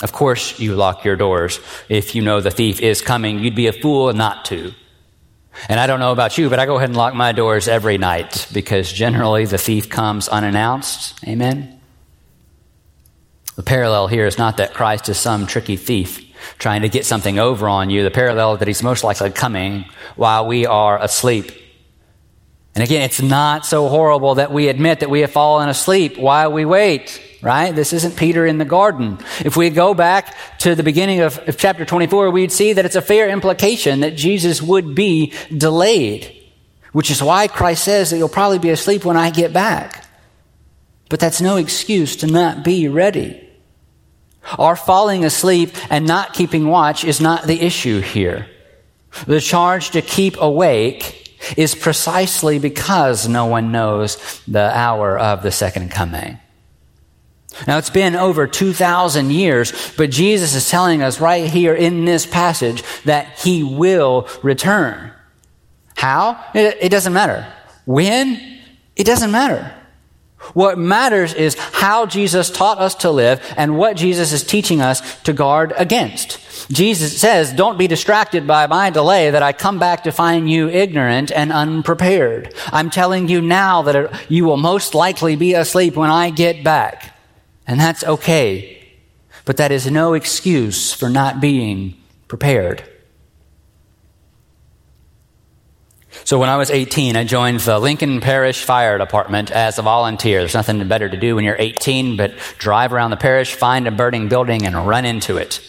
Of 0.02 0.12
course, 0.12 0.58
you 0.58 0.74
lock 0.74 1.04
your 1.04 1.16
doors. 1.16 1.60
If 1.88 2.14
you 2.14 2.22
know 2.22 2.40
the 2.40 2.50
thief 2.50 2.80
is 2.80 3.02
coming, 3.02 3.38
you'd 3.38 3.54
be 3.54 3.66
a 3.66 3.72
fool 3.72 4.12
not 4.12 4.44
to. 4.46 4.72
And 5.68 5.80
I 5.80 5.86
don't 5.86 6.00
know 6.00 6.12
about 6.12 6.38
you, 6.38 6.48
but 6.48 6.58
I 6.58 6.66
go 6.66 6.76
ahead 6.76 6.90
and 6.90 6.96
lock 6.96 7.14
my 7.14 7.32
doors 7.32 7.68
every 7.68 7.98
night 7.98 8.46
because 8.52 8.92
generally 8.92 9.44
the 9.44 9.58
thief 9.58 9.88
comes 9.88 10.28
unannounced. 10.28 11.22
Amen? 11.26 11.80
The 13.56 13.62
parallel 13.62 14.06
here 14.06 14.26
is 14.26 14.38
not 14.38 14.58
that 14.58 14.72
Christ 14.72 15.08
is 15.08 15.18
some 15.18 15.46
tricky 15.46 15.76
thief 15.76 16.24
trying 16.58 16.82
to 16.82 16.88
get 16.88 17.04
something 17.04 17.38
over 17.38 17.68
on 17.68 17.90
you. 17.90 18.04
The 18.04 18.10
parallel 18.10 18.56
that 18.58 18.68
he's 18.68 18.82
most 18.82 19.02
likely 19.02 19.30
coming 19.30 19.84
while 20.16 20.46
we 20.46 20.66
are 20.66 21.02
asleep. 21.02 21.50
And 22.78 22.84
again, 22.84 23.02
it's 23.02 23.20
not 23.20 23.66
so 23.66 23.88
horrible 23.88 24.36
that 24.36 24.52
we 24.52 24.68
admit 24.68 25.00
that 25.00 25.10
we 25.10 25.22
have 25.22 25.32
fallen 25.32 25.68
asleep 25.68 26.16
while 26.16 26.52
we 26.52 26.64
wait, 26.64 27.20
right? 27.42 27.74
This 27.74 27.92
isn't 27.92 28.16
Peter 28.16 28.46
in 28.46 28.58
the 28.58 28.64
garden. 28.64 29.18
If 29.40 29.56
we 29.56 29.68
go 29.70 29.94
back 29.94 30.36
to 30.58 30.76
the 30.76 30.84
beginning 30.84 31.18
of, 31.18 31.40
of 31.48 31.56
chapter 31.58 31.84
24, 31.84 32.30
we'd 32.30 32.52
see 32.52 32.74
that 32.74 32.84
it's 32.84 32.94
a 32.94 33.02
fair 33.02 33.30
implication 33.30 33.98
that 34.02 34.14
Jesus 34.14 34.62
would 34.62 34.94
be 34.94 35.32
delayed, 35.50 36.32
which 36.92 37.10
is 37.10 37.20
why 37.20 37.48
Christ 37.48 37.82
says 37.82 38.10
that 38.10 38.18
you'll 38.18 38.28
probably 38.28 38.60
be 38.60 38.70
asleep 38.70 39.04
when 39.04 39.16
I 39.16 39.30
get 39.30 39.52
back. 39.52 40.06
But 41.08 41.18
that's 41.18 41.40
no 41.40 41.56
excuse 41.56 42.14
to 42.18 42.28
not 42.28 42.62
be 42.62 42.86
ready. 42.86 43.44
Our 44.56 44.76
falling 44.76 45.24
asleep 45.24 45.70
and 45.90 46.06
not 46.06 46.32
keeping 46.32 46.68
watch 46.68 47.02
is 47.02 47.20
not 47.20 47.42
the 47.42 47.60
issue 47.60 48.02
here. 48.02 48.46
The 49.26 49.40
charge 49.40 49.90
to 49.90 50.00
keep 50.00 50.36
awake 50.40 51.24
is 51.56 51.74
precisely 51.74 52.58
because 52.58 53.28
no 53.28 53.46
one 53.46 53.72
knows 53.72 54.42
the 54.46 54.76
hour 54.76 55.18
of 55.18 55.42
the 55.42 55.52
second 55.52 55.90
coming. 55.90 56.38
Now, 57.66 57.78
it's 57.78 57.90
been 57.90 58.14
over 58.14 58.46
2,000 58.46 59.30
years, 59.30 59.72
but 59.96 60.10
Jesus 60.10 60.54
is 60.54 60.68
telling 60.70 61.02
us 61.02 61.20
right 61.20 61.48
here 61.48 61.74
in 61.74 62.04
this 62.04 62.26
passage 62.26 62.82
that 63.04 63.38
he 63.38 63.62
will 63.62 64.28
return. 64.42 65.12
How? 65.96 66.42
It, 66.54 66.90
doesn't 66.90 67.12
matter. 67.12 67.52
When? 67.84 68.40
It 68.94 69.04
doesn't 69.04 69.32
matter. 69.32 69.74
What 70.54 70.78
matters 70.78 71.34
is 71.34 71.56
how 71.58 72.06
Jesus 72.06 72.50
taught 72.50 72.78
us 72.78 72.94
to 72.96 73.10
live 73.10 73.42
and 73.56 73.76
what 73.76 73.96
Jesus 73.96 74.32
is 74.32 74.44
teaching 74.44 74.80
us 74.80 75.20
to 75.22 75.32
guard 75.32 75.72
against. 75.76 76.38
Jesus 76.70 77.18
says, 77.18 77.52
don't 77.52 77.78
be 77.78 77.86
distracted 77.86 78.46
by 78.46 78.66
my 78.66 78.90
delay 78.90 79.30
that 79.30 79.42
I 79.42 79.52
come 79.52 79.78
back 79.78 80.04
to 80.04 80.12
find 80.12 80.50
you 80.50 80.68
ignorant 80.68 81.32
and 81.32 81.50
unprepared. 81.50 82.54
I'm 82.66 82.90
telling 82.90 83.28
you 83.28 83.40
now 83.40 83.82
that 83.82 84.30
you 84.30 84.44
will 84.44 84.58
most 84.58 84.94
likely 84.94 85.34
be 85.34 85.54
asleep 85.54 85.96
when 85.96 86.10
I 86.10 86.28
get 86.30 86.62
back. 86.62 87.16
And 87.66 87.80
that's 87.80 88.04
okay. 88.04 88.86
But 89.46 89.56
that 89.56 89.72
is 89.72 89.90
no 89.90 90.12
excuse 90.12 90.92
for 90.92 91.08
not 91.08 91.40
being 91.40 91.94
prepared. 92.28 92.82
So 96.24 96.38
when 96.38 96.50
I 96.50 96.58
was 96.58 96.70
18, 96.70 97.16
I 97.16 97.24
joined 97.24 97.60
the 97.60 97.78
Lincoln 97.78 98.20
Parish 98.20 98.62
Fire 98.62 98.98
Department 98.98 99.50
as 99.50 99.78
a 99.78 99.82
volunteer. 99.82 100.40
There's 100.40 100.52
nothing 100.52 100.86
better 100.86 101.08
to 101.08 101.16
do 101.16 101.36
when 101.36 101.44
you're 101.44 101.56
18 101.58 102.18
but 102.18 102.34
drive 102.58 102.92
around 102.92 103.10
the 103.10 103.16
parish, 103.16 103.54
find 103.54 103.88
a 103.88 103.90
burning 103.90 104.28
building, 104.28 104.66
and 104.66 104.86
run 104.86 105.06
into 105.06 105.38
it. 105.38 105.62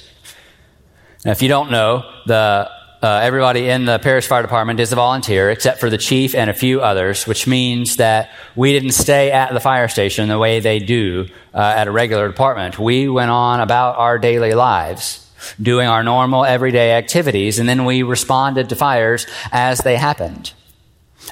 Now, 1.25 1.31
if 1.31 1.41
you 1.41 1.49
don't 1.49 1.69
know, 1.69 2.09
the 2.25 2.69
uh, 3.01 3.21
everybody 3.23 3.69
in 3.69 3.85
the 3.85 3.97
parish 3.99 4.27
fire 4.27 4.41
department 4.41 4.79
is 4.79 4.91
a 4.91 4.95
volunteer, 4.95 5.49
except 5.49 5.79
for 5.79 5.89
the 5.89 5.97
chief 5.97 6.35
and 6.35 6.49
a 6.49 6.53
few 6.53 6.81
others, 6.81 7.25
which 7.25 7.47
means 7.47 7.95
that 7.95 8.29
we 8.57 8.73
didn't 8.73 8.91
stay 8.91 9.31
at 9.31 9.53
the 9.53 9.59
fire 9.61 9.87
station 9.87 10.27
the 10.27 10.37
way 10.37 10.59
they 10.59 10.79
do 10.79 11.27
uh, 11.53 11.57
at 11.59 11.87
a 11.87 11.91
regular 11.91 12.27
department. 12.27 12.77
We 12.77 13.07
went 13.07 13.31
on 13.31 13.61
about 13.61 13.97
our 13.97 14.17
daily 14.17 14.53
lives 14.53 15.25
doing 15.61 15.87
our 15.87 16.03
normal 16.03 16.43
everyday 16.43 16.91
activities, 16.91 17.59
and 17.59 17.69
then 17.69 17.85
we 17.85 18.03
responded 18.03 18.67
to 18.69 18.75
fires 18.75 19.25
as 19.51 19.79
they 19.79 19.95
happened. 19.95 20.51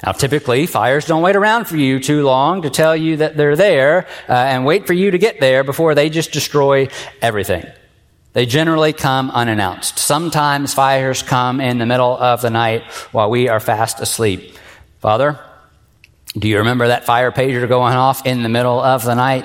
Now, 0.02 0.12
typically, 0.12 0.66
fires 0.66 1.04
don't 1.04 1.22
wait 1.22 1.36
around 1.36 1.66
for 1.66 1.76
you 1.76 2.00
too 2.00 2.22
long 2.22 2.62
to 2.62 2.70
tell 2.70 2.96
you 2.96 3.18
that 3.18 3.36
they're 3.36 3.56
there 3.56 4.06
uh, 4.28 4.32
and 4.32 4.64
wait 4.64 4.86
for 4.86 4.94
you 4.94 5.10
to 5.10 5.18
get 5.18 5.40
there 5.40 5.64
before 5.64 5.94
they 5.94 6.08
just 6.08 6.32
destroy 6.32 6.88
everything. 7.20 7.66
They 8.38 8.46
generally 8.46 8.92
come 8.92 9.32
unannounced. 9.32 9.98
Sometimes 9.98 10.72
fires 10.72 11.24
come 11.24 11.60
in 11.60 11.78
the 11.78 11.86
middle 11.86 12.16
of 12.16 12.40
the 12.40 12.50
night 12.50 12.84
while 13.10 13.28
we 13.28 13.48
are 13.48 13.58
fast 13.58 13.98
asleep. 13.98 14.56
Father, 15.00 15.40
do 16.38 16.46
you 16.46 16.58
remember 16.58 16.86
that 16.86 17.04
fire 17.04 17.32
pager 17.32 17.68
going 17.68 17.94
off 17.94 18.24
in 18.26 18.44
the 18.44 18.48
middle 18.48 18.78
of 18.78 19.02
the 19.02 19.16
night? 19.16 19.44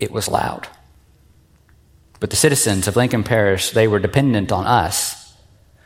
It 0.00 0.10
was 0.10 0.26
loud. 0.26 0.66
But 2.18 2.30
the 2.30 2.36
citizens 2.36 2.88
of 2.88 2.96
Lincoln 2.96 3.22
Parish, 3.22 3.70
they 3.70 3.86
were 3.86 4.00
dependent 4.00 4.50
on 4.50 4.66
us, 4.66 5.32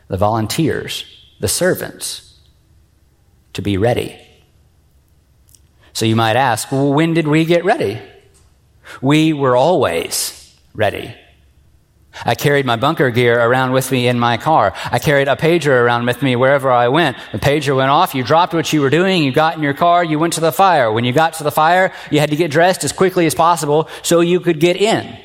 the 0.07 0.17
volunteers, 0.17 1.05
the 1.39 1.47
servants, 1.47 2.35
to 3.53 3.61
be 3.61 3.77
ready. 3.77 4.19
So 5.93 6.07
you 6.07 6.15
might 6.15 6.35
ask, 6.35 6.71
well, 6.71 6.91
when 6.91 7.13
did 7.13 7.27
we 7.27 7.45
get 7.45 7.63
ready? 7.63 8.01
We 9.03 9.33
were 9.33 9.55
always 9.55 10.57
ready. 10.73 11.13
I 12.25 12.35
carried 12.35 12.65
my 12.65 12.75
bunker 12.75 13.11
gear 13.11 13.39
around 13.39 13.71
with 13.71 13.91
me 13.91 14.07
in 14.07 14.19
my 14.19 14.37
car. 14.37 14.73
I 14.91 14.99
carried 14.99 15.27
a 15.27 15.35
pager 15.35 15.83
around 15.83 16.05
with 16.05 16.21
me 16.21 16.35
wherever 16.35 16.71
I 16.71 16.87
went. 16.89 17.17
The 17.31 17.39
pager 17.39 17.75
went 17.75 17.91
off. 17.91 18.15
You 18.15 18.23
dropped 18.23 18.53
what 18.53 18.73
you 18.73 18.81
were 18.81 18.89
doing. 18.89 19.23
You 19.23 19.31
got 19.31 19.55
in 19.55 19.63
your 19.63 19.73
car. 19.73 20.03
You 20.03 20.19
went 20.19 20.33
to 20.33 20.41
the 20.41 20.51
fire. 20.51 20.91
When 20.91 21.05
you 21.05 21.13
got 21.13 21.33
to 21.33 21.43
the 21.43 21.51
fire, 21.51 21.93
you 22.11 22.19
had 22.19 22.31
to 22.31 22.35
get 22.35 22.51
dressed 22.51 22.83
as 22.83 22.91
quickly 22.91 23.25
as 23.25 23.35
possible 23.35 23.89
so 24.01 24.19
you 24.19 24.39
could 24.39 24.59
get 24.59 24.75
in. 24.75 25.17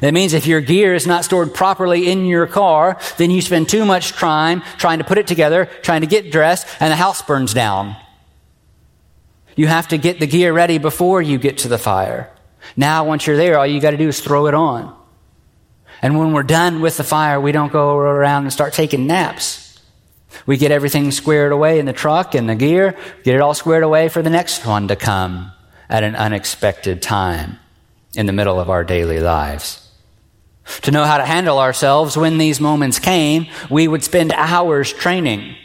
That 0.00 0.14
means 0.14 0.32
if 0.32 0.46
your 0.46 0.60
gear 0.60 0.94
is 0.94 1.06
not 1.06 1.24
stored 1.24 1.52
properly 1.52 2.10
in 2.10 2.24
your 2.24 2.46
car, 2.46 2.98
then 3.18 3.30
you 3.30 3.42
spend 3.42 3.68
too 3.68 3.84
much 3.84 4.12
time 4.12 4.62
trying 4.78 4.98
to 4.98 5.04
put 5.04 5.18
it 5.18 5.26
together, 5.26 5.66
trying 5.82 6.02
to 6.02 6.06
get 6.06 6.30
dressed, 6.30 6.66
and 6.78 6.92
the 6.92 6.96
house 6.96 7.22
burns 7.22 7.52
down. 7.52 7.96
You 9.56 9.66
have 9.66 9.88
to 9.88 9.98
get 9.98 10.20
the 10.20 10.28
gear 10.28 10.52
ready 10.52 10.78
before 10.78 11.20
you 11.20 11.38
get 11.38 11.58
to 11.58 11.68
the 11.68 11.76
fire. 11.76 12.30
Now, 12.76 13.04
once 13.04 13.26
you're 13.26 13.36
there, 13.36 13.58
all 13.58 13.66
you 13.66 13.80
got 13.80 13.90
to 13.90 13.96
do 13.96 14.08
is 14.08 14.20
throw 14.20 14.46
it 14.46 14.54
on. 14.54 14.96
And 16.02 16.18
when 16.18 16.32
we're 16.32 16.42
done 16.42 16.80
with 16.80 16.96
the 16.96 17.04
fire, 17.04 17.40
we 17.40 17.52
don't 17.52 17.72
go 17.72 17.96
around 17.96 18.44
and 18.44 18.52
start 18.52 18.72
taking 18.72 19.06
naps. 19.06 19.78
We 20.46 20.56
get 20.56 20.70
everything 20.70 21.10
squared 21.10 21.52
away 21.52 21.78
in 21.78 21.86
the 21.86 21.92
truck 21.92 22.34
and 22.34 22.48
the 22.48 22.54
gear, 22.54 22.96
get 23.24 23.34
it 23.34 23.40
all 23.40 23.54
squared 23.54 23.82
away 23.82 24.08
for 24.08 24.22
the 24.22 24.30
next 24.30 24.64
one 24.64 24.88
to 24.88 24.96
come 24.96 25.52
at 25.88 26.04
an 26.04 26.14
unexpected 26.16 27.02
time 27.02 27.58
in 28.14 28.26
the 28.26 28.32
middle 28.32 28.58
of 28.58 28.70
our 28.70 28.84
daily 28.84 29.18
lives. 29.18 29.88
To 30.82 30.90
know 30.90 31.04
how 31.04 31.18
to 31.18 31.26
handle 31.26 31.58
ourselves 31.58 32.16
when 32.16 32.38
these 32.38 32.60
moments 32.60 32.98
came, 32.98 33.46
we 33.68 33.88
would 33.88 34.04
spend 34.04 34.32
hours 34.32 34.92
training. 34.92 35.56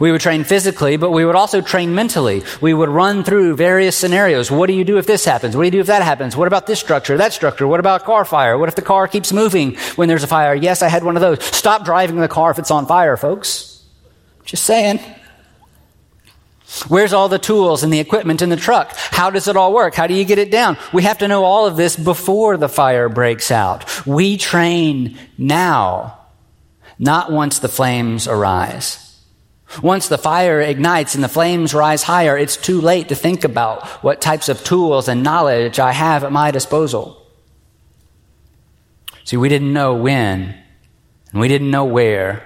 We 0.00 0.12
would 0.12 0.20
train 0.20 0.44
physically, 0.44 0.96
but 0.96 1.10
we 1.10 1.24
would 1.24 1.34
also 1.34 1.60
train 1.60 1.94
mentally. 1.94 2.42
We 2.60 2.74
would 2.74 2.88
run 2.88 3.24
through 3.24 3.56
various 3.56 3.96
scenarios. 3.96 4.50
What 4.50 4.66
do 4.66 4.72
you 4.72 4.84
do 4.84 4.98
if 4.98 5.06
this 5.06 5.24
happens? 5.24 5.56
What 5.56 5.62
do 5.62 5.66
you 5.66 5.72
do 5.72 5.80
if 5.80 5.86
that 5.86 6.02
happens? 6.02 6.36
What 6.36 6.48
about 6.48 6.66
this 6.66 6.80
structure, 6.80 7.16
that 7.16 7.32
structure? 7.32 7.66
What 7.66 7.80
about 7.80 8.04
car 8.04 8.24
fire? 8.24 8.58
What 8.58 8.68
if 8.68 8.74
the 8.74 8.82
car 8.82 9.08
keeps 9.08 9.32
moving 9.32 9.76
when 9.96 10.08
there's 10.08 10.22
a 10.22 10.28
fire? 10.28 10.54
Yes, 10.54 10.82
I 10.82 10.88
had 10.88 11.04
one 11.04 11.16
of 11.16 11.22
those. 11.22 11.42
Stop 11.44 11.84
driving 11.84 12.16
the 12.16 12.28
car 12.28 12.50
if 12.50 12.58
it's 12.58 12.70
on 12.70 12.86
fire, 12.86 13.16
folks. 13.16 13.84
Just 14.44 14.64
saying. 14.64 15.00
Where's 16.88 17.12
all 17.12 17.28
the 17.28 17.38
tools 17.38 17.84
and 17.84 17.92
the 17.92 18.00
equipment 18.00 18.42
in 18.42 18.48
the 18.48 18.56
truck? 18.56 18.92
How 18.96 19.30
does 19.30 19.46
it 19.46 19.56
all 19.56 19.72
work? 19.72 19.94
How 19.94 20.08
do 20.08 20.14
you 20.14 20.24
get 20.24 20.38
it 20.38 20.50
down? 20.50 20.76
We 20.92 21.04
have 21.04 21.18
to 21.18 21.28
know 21.28 21.44
all 21.44 21.66
of 21.66 21.76
this 21.76 21.96
before 21.96 22.56
the 22.56 22.68
fire 22.68 23.08
breaks 23.08 23.50
out. 23.50 24.06
We 24.06 24.36
train 24.36 25.16
now, 25.38 26.18
not 26.98 27.30
once 27.30 27.60
the 27.60 27.68
flames 27.68 28.26
arise. 28.26 29.05
Once 29.82 30.08
the 30.08 30.18
fire 30.18 30.60
ignites 30.60 31.14
and 31.14 31.24
the 31.24 31.28
flames 31.28 31.74
rise 31.74 32.04
higher, 32.04 32.38
it's 32.38 32.56
too 32.56 32.80
late 32.80 33.08
to 33.08 33.14
think 33.14 33.44
about 33.44 33.86
what 34.02 34.20
types 34.20 34.48
of 34.48 34.62
tools 34.62 35.08
and 35.08 35.22
knowledge 35.22 35.78
I 35.78 35.92
have 35.92 36.24
at 36.24 36.32
my 36.32 36.50
disposal. 36.50 37.22
See, 39.24 39.36
we 39.36 39.48
didn't 39.48 39.72
know 39.72 39.94
when, 39.94 40.54
and 41.32 41.40
we 41.40 41.48
didn't 41.48 41.70
know 41.70 41.84
where, 41.84 42.44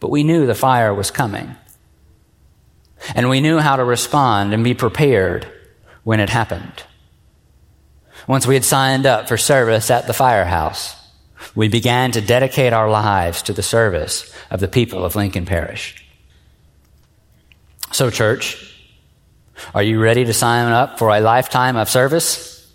but 0.00 0.10
we 0.10 0.24
knew 0.24 0.46
the 0.46 0.54
fire 0.54 0.94
was 0.94 1.10
coming. 1.10 1.56
And 3.14 3.28
we 3.28 3.42
knew 3.42 3.58
how 3.58 3.76
to 3.76 3.84
respond 3.84 4.54
and 4.54 4.64
be 4.64 4.74
prepared 4.74 5.46
when 6.04 6.20
it 6.20 6.30
happened. 6.30 6.84
Once 8.26 8.46
we 8.46 8.54
had 8.54 8.64
signed 8.64 9.04
up 9.04 9.28
for 9.28 9.36
service 9.36 9.90
at 9.90 10.06
the 10.06 10.14
firehouse, 10.14 10.96
we 11.54 11.68
began 11.68 12.12
to 12.12 12.20
dedicate 12.22 12.72
our 12.72 12.88
lives 12.88 13.42
to 13.42 13.52
the 13.52 13.62
service 13.62 14.34
of 14.50 14.60
the 14.60 14.68
people 14.68 15.04
of 15.04 15.14
Lincoln 15.16 15.44
Parish. 15.44 16.03
So, 17.94 18.10
church, 18.10 18.74
are 19.72 19.80
you 19.84 20.02
ready 20.02 20.24
to 20.24 20.32
sign 20.32 20.72
up 20.72 20.98
for 20.98 21.10
a 21.10 21.20
lifetime 21.20 21.76
of 21.76 21.88
service 21.88 22.68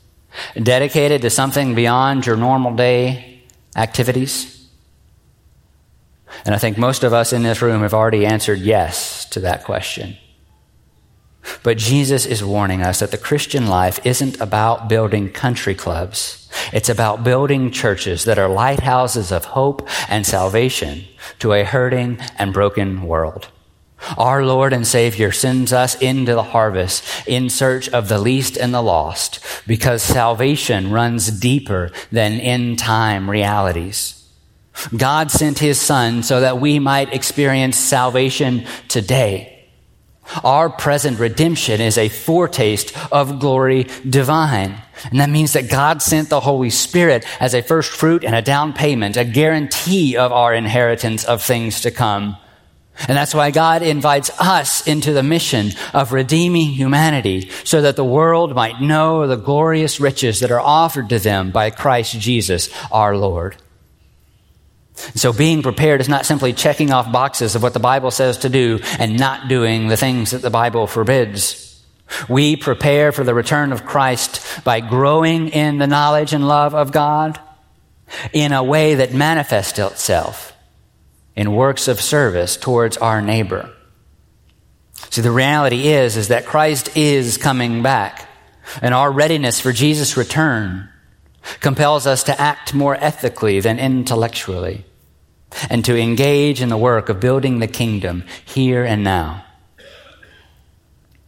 dedicated 0.55 1.23
to 1.23 1.29
something 1.29 1.75
beyond 1.75 2.25
your 2.25 2.37
normal 2.37 2.73
day 2.73 3.43
activities? 3.75 4.65
And 6.45 6.55
I 6.55 6.57
think 6.57 6.77
most 6.77 7.03
of 7.03 7.11
us 7.11 7.33
in 7.33 7.43
this 7.43 7.61
room 7.61 7.81
have 7.81 7.93
already 7.93 8.25
answered 8.25 8.59
yes 8.59 9.25
to 9.31 9.41
that 9.41 9.65
question. 9.65 10.15
But 11.63 11.77
Jesus 11.77 12.25
is 12.25 12.41
warning 12.41 12.81
us 12.81 13.01
that 13.01 13.11
the 13.11 13.17
Christian 13.17 13.67
life 13.67 13.99
isn't 14.05 14.39
about 14.39 14.87
building 14.87 15.33
country 15.33 15.75
clubs. 15.75 16.49
It's 16.71 16.87
about 16.87 17.25
building 17.25 17.71
churches 17.71 18.23
that 18.23 18.39
are 18.39 18.47
lighthouses 18.47 19.33
of 19.33 19.43
hope 19.43 19.85
and 20.07 20.25
salvation 20.25 21.03
to 21.39 21.51
a 21.51 21.65
hurting 21.65 22.19
and 22.37 22.53
broken 22.53 23.01
world. 23.01 23.49
Our 24.17 24.45
Lord 24.45 24.73
and 24.73 24.87
Savior 24.87 25.31
sends 25.31 25.73
us 25.73 25.95
into 25.95 26.33
the 26.33 26.43
harvest 26.43 27.03
in 27.27 27.49
search 27.49 27.89
of 27.89 28.07
the 28.07 28.19
least 28.19 28.57
and 28.57 28.73
the 28.73 28.81
lost 28.81 29.39
because 29.67 30.01
salvation 30.01 30.91
runs 30.91 31.29
deeper 31.29 31.91
than 32.11 32.33
end 32.33 32.79
time 32.79 33.29
realities. 33.29 34.15
God 34.95 35.31
sent 35.31 35.59
His 35.59 35.79
Son 35.79 36.23
so 36.23 36.41
that 36.41 36.59
we 36.59 36.79
might 36.79 37.13
experience 37.13 37.77
salvation 37.77 38.65
today. 38.87 39.67
Our 40.43 40.69
present 40.69 41.19
redemption 41.19 41.81
is 41.81 41.97
a 41.97 42.09
foretaste 42.09 42.95
of 43.11 43.39
glory 43.39 43.87
divine. 44.07 44.75
And 45.09 45.19
that 45.19 45.29
means 45.29 45.53
that 45.53 45.69
God 45.69 46.01
sent 46.01 46.29
the 46.29 46.39
Holy 46.39 46.69
Spirit 46.69 47.25
as 47.39 47.55
a 47.55 47.61
first 47.61 47.91
fruit 47.91 48.23
and 48.23 48.35
a 48.35 48.41
down 48.41 48.73
payment, 48.73 49.17
a 49.17 49.25
guarantee 49.25 50.17
of 50.17 50.31
our 50.31 50.53
inheritance 50.53 51.23
of 51.23 51.41
things 51.41 51.81
to 51.81 51.91
come. 51.91 52.37
And 53.07 53.17
that's 53.17 53.33
why 53.33 53.51
God 53.51 53.81
invites 53.81 54.29
us 54.39 54.85
into 54.87 55.13
the 55.13 55.23
mission 55.23 55.71
of 55.93 56.11
redeeming 56.11 56.71
humanity 56.71 57.49
so 57.63 57.81
that 57.81 57.95
the 57.95 58.03
world 58.03 58.53
might 58.55 58.81
know 58.81 59.25
the 59.25 59.37
glorious 59.37 59.99
riches 59.99 60.41
that 60.41 60.51
are 60.51 60.59
offered 60.59 61.09
to 61.09 61.19
them 61.19 61.51
by 61.51 61.69
Christ 61.69 62.19
Jesus, 62.19 62.69
our 62.91 63.15
Lord. 63.15 63.55
So 65.15 65.31
being 65.31 65.63
prepared 65.63 66.01
is 66.01 66.09
not 66.09 66.25
simply 66.25 66.51
checking 66.51 66.91
off 66.91 67.11
boxes 67.11 67.55
of 67.55 67.63
what 67.63 67.73
the 67.73 67.79
Bible 67.79 68.11
says 68.11 68.39
to 68.39 68.49
do 68.49 68.79
and 68.99 69.17
not 69.17 69.47
doing 69.47 69.87
the 69.87 69.95
things 69.95 70.31
that 70.31 70.41
the 70.41 70.49
Bible 70.49 70.87
forbids. 70.87 71.65
We 72.27 72.57
prepare 72.57 73.13
for 73.13 73.23
the 73.23 73.33
return 73.33 73.71
of 73.71 73.85
Christ 73.85 74.63
by 74.65 74.81
growing 74.81 75.49
in 75.49 75.77
the 75.77 75.87
knowledge 75.87 76.33
and 76.33 76.47
love 76.47 76.75
of 76.75 76.91
God 76.91 77.39
in 78.33 78.51
a 78.51 78.63
way 78.63 78.95
that 78.95 79.13
manifests 79.13 79.79
itself 79.79 80.53
in 81.39 81.55
works 81.55 81.87
of 81.87 82.01
service 82.01 82.57
towards 82.57 82.97
our 82.97 83.21
neighbor. 83.21 83.69
See, 85.09 85.21
the 85.21 85.31
reality 85.31 85.87
is, 85.87 86.17
is 86.17 86.27
that 86.27 86.45
Christ 86.45 86.97
is 86.97 87.37
coming 87.37 87.81
back 87.81 88.27
and 88.81 88.93
our 88.93 89.09
readiness 89.09 89.61
for 89.61 89.71
Jesus' 89.71 90.17
return 90.17 90.89
compels 91.61 92.05
us 92.05 92.23
to 92.23 92.41
act 92.41 92.73
more 92.73 92.93
ethically 92.93 93.61
than 93.61 93.79
intellectually 93.79 94.83
and 95.69 95.85
to 95.85 95.97
engage 95.97 96.61
in 96.61 96.67
the 96.67 96.75
work 96.75 97.07
of 97.07 97.21
building 97.21 97.59
the 97.59 97.67
kingdom 97.67 98.25
here 98.43 98.83
and 98.83 99.05
now. 99.05 99.45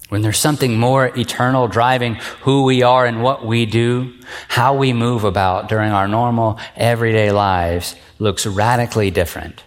When 0.10 0.24
there's 0.24 0.38
something 0.38 0.78
more 0.78 1.18
eternal 1.18 1.70
driving 1.70 2.16
who 2.42 2.66
we 2.66 2.84
are 2.84 3.06
and 3.06 3.24
what 3.24 3.46
we 3.46 3.66
do, 3.66 4.14
how 4.50 4.76
we 4.76 4.92
move 4.92 5.24
about 5.24 5.70
during 5.70 5.94
our 5.94 6.10
normal 6.10 6.60
everyday 6.76 7.32
lives 7.32 7.96
looks 8.20 8.46
radically 8.46 9.10
different 9.10 9.64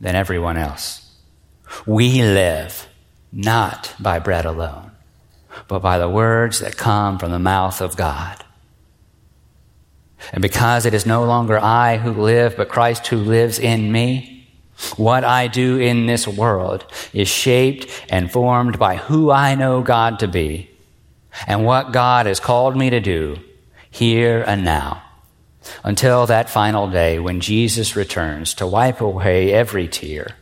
than 0.00 0.14
everyone 0.14 0.56
else. 0.56 1.02
We 1.86 2.22
live 2.22 2.86
not 3.32 3.94
by 4.00 4.18
bread 4.18 4.44
alone, 4.44 4.92
but 5.68 5.80
by 5.80 5.98
the 5.98 6.08
words 6.08 6.60
that 6.60 6.76
come 6.76 7.18
from 7.18 7.30
the 7.30 7.38
mouth 7.38 7.80
of 7.80 7.96
God. 7.96 8.44
And 10.32 10.42
because 10.42 10.86
it 10.86 10.94
is 10.94 11.06
no 11.06 11.24
longer 11.24 11.58
I 11.58 11.98
who 11.98 12.12
live, 12.12 12.56
but 12.56 12.68
Christ 12.68 13.06
who 13.08 13.16
lives 13.16 13.58
in 13.58 13.92
me, 13.92 14.48
what 14.96 15.24
I 15.24 15.46
do 15.48 15.78
in 15.78 16.06
this 16.06 16.26
world 16.26 16.84
is 17.12 17.28
shaped 17.28 17.88
and 18.10 18.30
formed 18.30 18.78
by 18.78 18.96
who 18.96 19.30
I 19.30 19.54
know 19.54 19.82
God 19.82 20.18
to 20.18 20.28
be 20.28 20.70
and 21.46 21.64
what 21.64 21.92
God 21.92 22.26
has 22.26 22.40
called 22.40 22.76
me 22.76 22.90
to 22.90 23.00
do 23.00 23.38
here 23.90 24.44
and 24.46 24.64
now 24.64 25.02
until 25.82 26.26
that 26.26 26.50
final 26.50 26.88
day 26.88 27.18
when 27.18 27.40
Jesus 27.40 27.96
returns 27.96 28.54
to 28.54 28.66
wipe 28.66 29.00
away 29.00 29.52
every 29.52 29.88
tear 29.88 30.36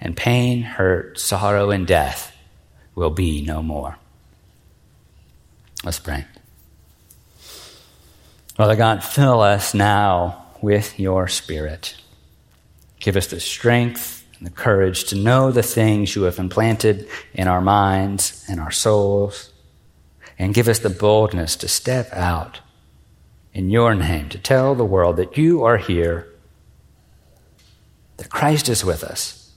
and 0.00 0.16
pain, 0.16 0.62
hurt, 0.62 1.18
sorrow, 1.18 1.70
and 1.70 1.86
death 1.86 2.34
will 2.94 3.10
be 3.10 3.44
no 3.44 3.62
more. 3.62 3.96
Let's 5.84 5.98
pray. 5.98 6.24
Father 8.54 8.76
God, 8.76 9.02
fill 9.02 9.40
us 9.40 9.74
now 9.74 10.46
with 10.60 10.98
your 10.98 11.28
Spirit. 11.28 11.96
Give 12.98 13.16
us 13.16 13.28
the 13.28 13.40
strength 13.40 14.26
and 14.38 14.46
the 14.46 14.52
courage 14.52 15.04
to 15.04 15.16
know 15.16 15.50
the 15.50 15.62
things 15.62 16.14
you 16.14 16.22
have 16.22 16.38
implanted 16.38 17.08
in 17.32 17.48
our 17.48 17.60
minds 17.60 18.44
and 18.48 18.60
our 18.60 18.70
souls. 18.70 19.50
And 20.38 20.54
give 20.54 20.68
us 20.68 20.78
the 20.78 20.90
boldness 20.90 21.56
to 21.56 21.68
step 21.68 22.10
out 22.12 22.60
in 23.52 23.70
your 23.70 23.94
name 23.94 24.28
to 24.28 24.38
tell 24.38 24.74
the 24.74 24.84
world 24.84 25.16
that 25.16 25.36
you 25.36 25.64
are 25.64 25.76
here, 25.76 26.28
that 28.16 28.30
Christ 28.30 28.68
is 28.68 28.84
with 28.84 29.02
us, 29.02 29.52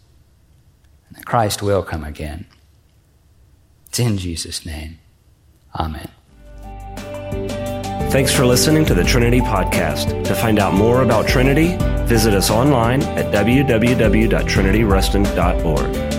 and 1.08 1.18
that 1.18 1.26
Christ 1.26 1.62
will 1.62 1.84
come 1.84 2.04
again. 2.04 2.48
It's 3.88 4.00
in 4.00 4.18
Jesus' 4.18 4.66
name. 4.66 4.98
Amen. 5.76 6.10
Thanks 8.12 8.34
for 8.34 8.46
listening 8.46 8.86
to 8.86 8.94
the 8.94 9.04
Trinity 9.04 9.40
Podcast. 9.40 10.24
To 10.26 10.36
find 10.36 10.60
out 10.60 10.76
more 10.76 11.02
about 11.02 11.28
Trinity, 11.28 11.76
visit 12.06 12.36
us 12.36 12.52
online 12.52 13.02
at 13.04 13.34
www.trinityruston.org. 13.34 16.13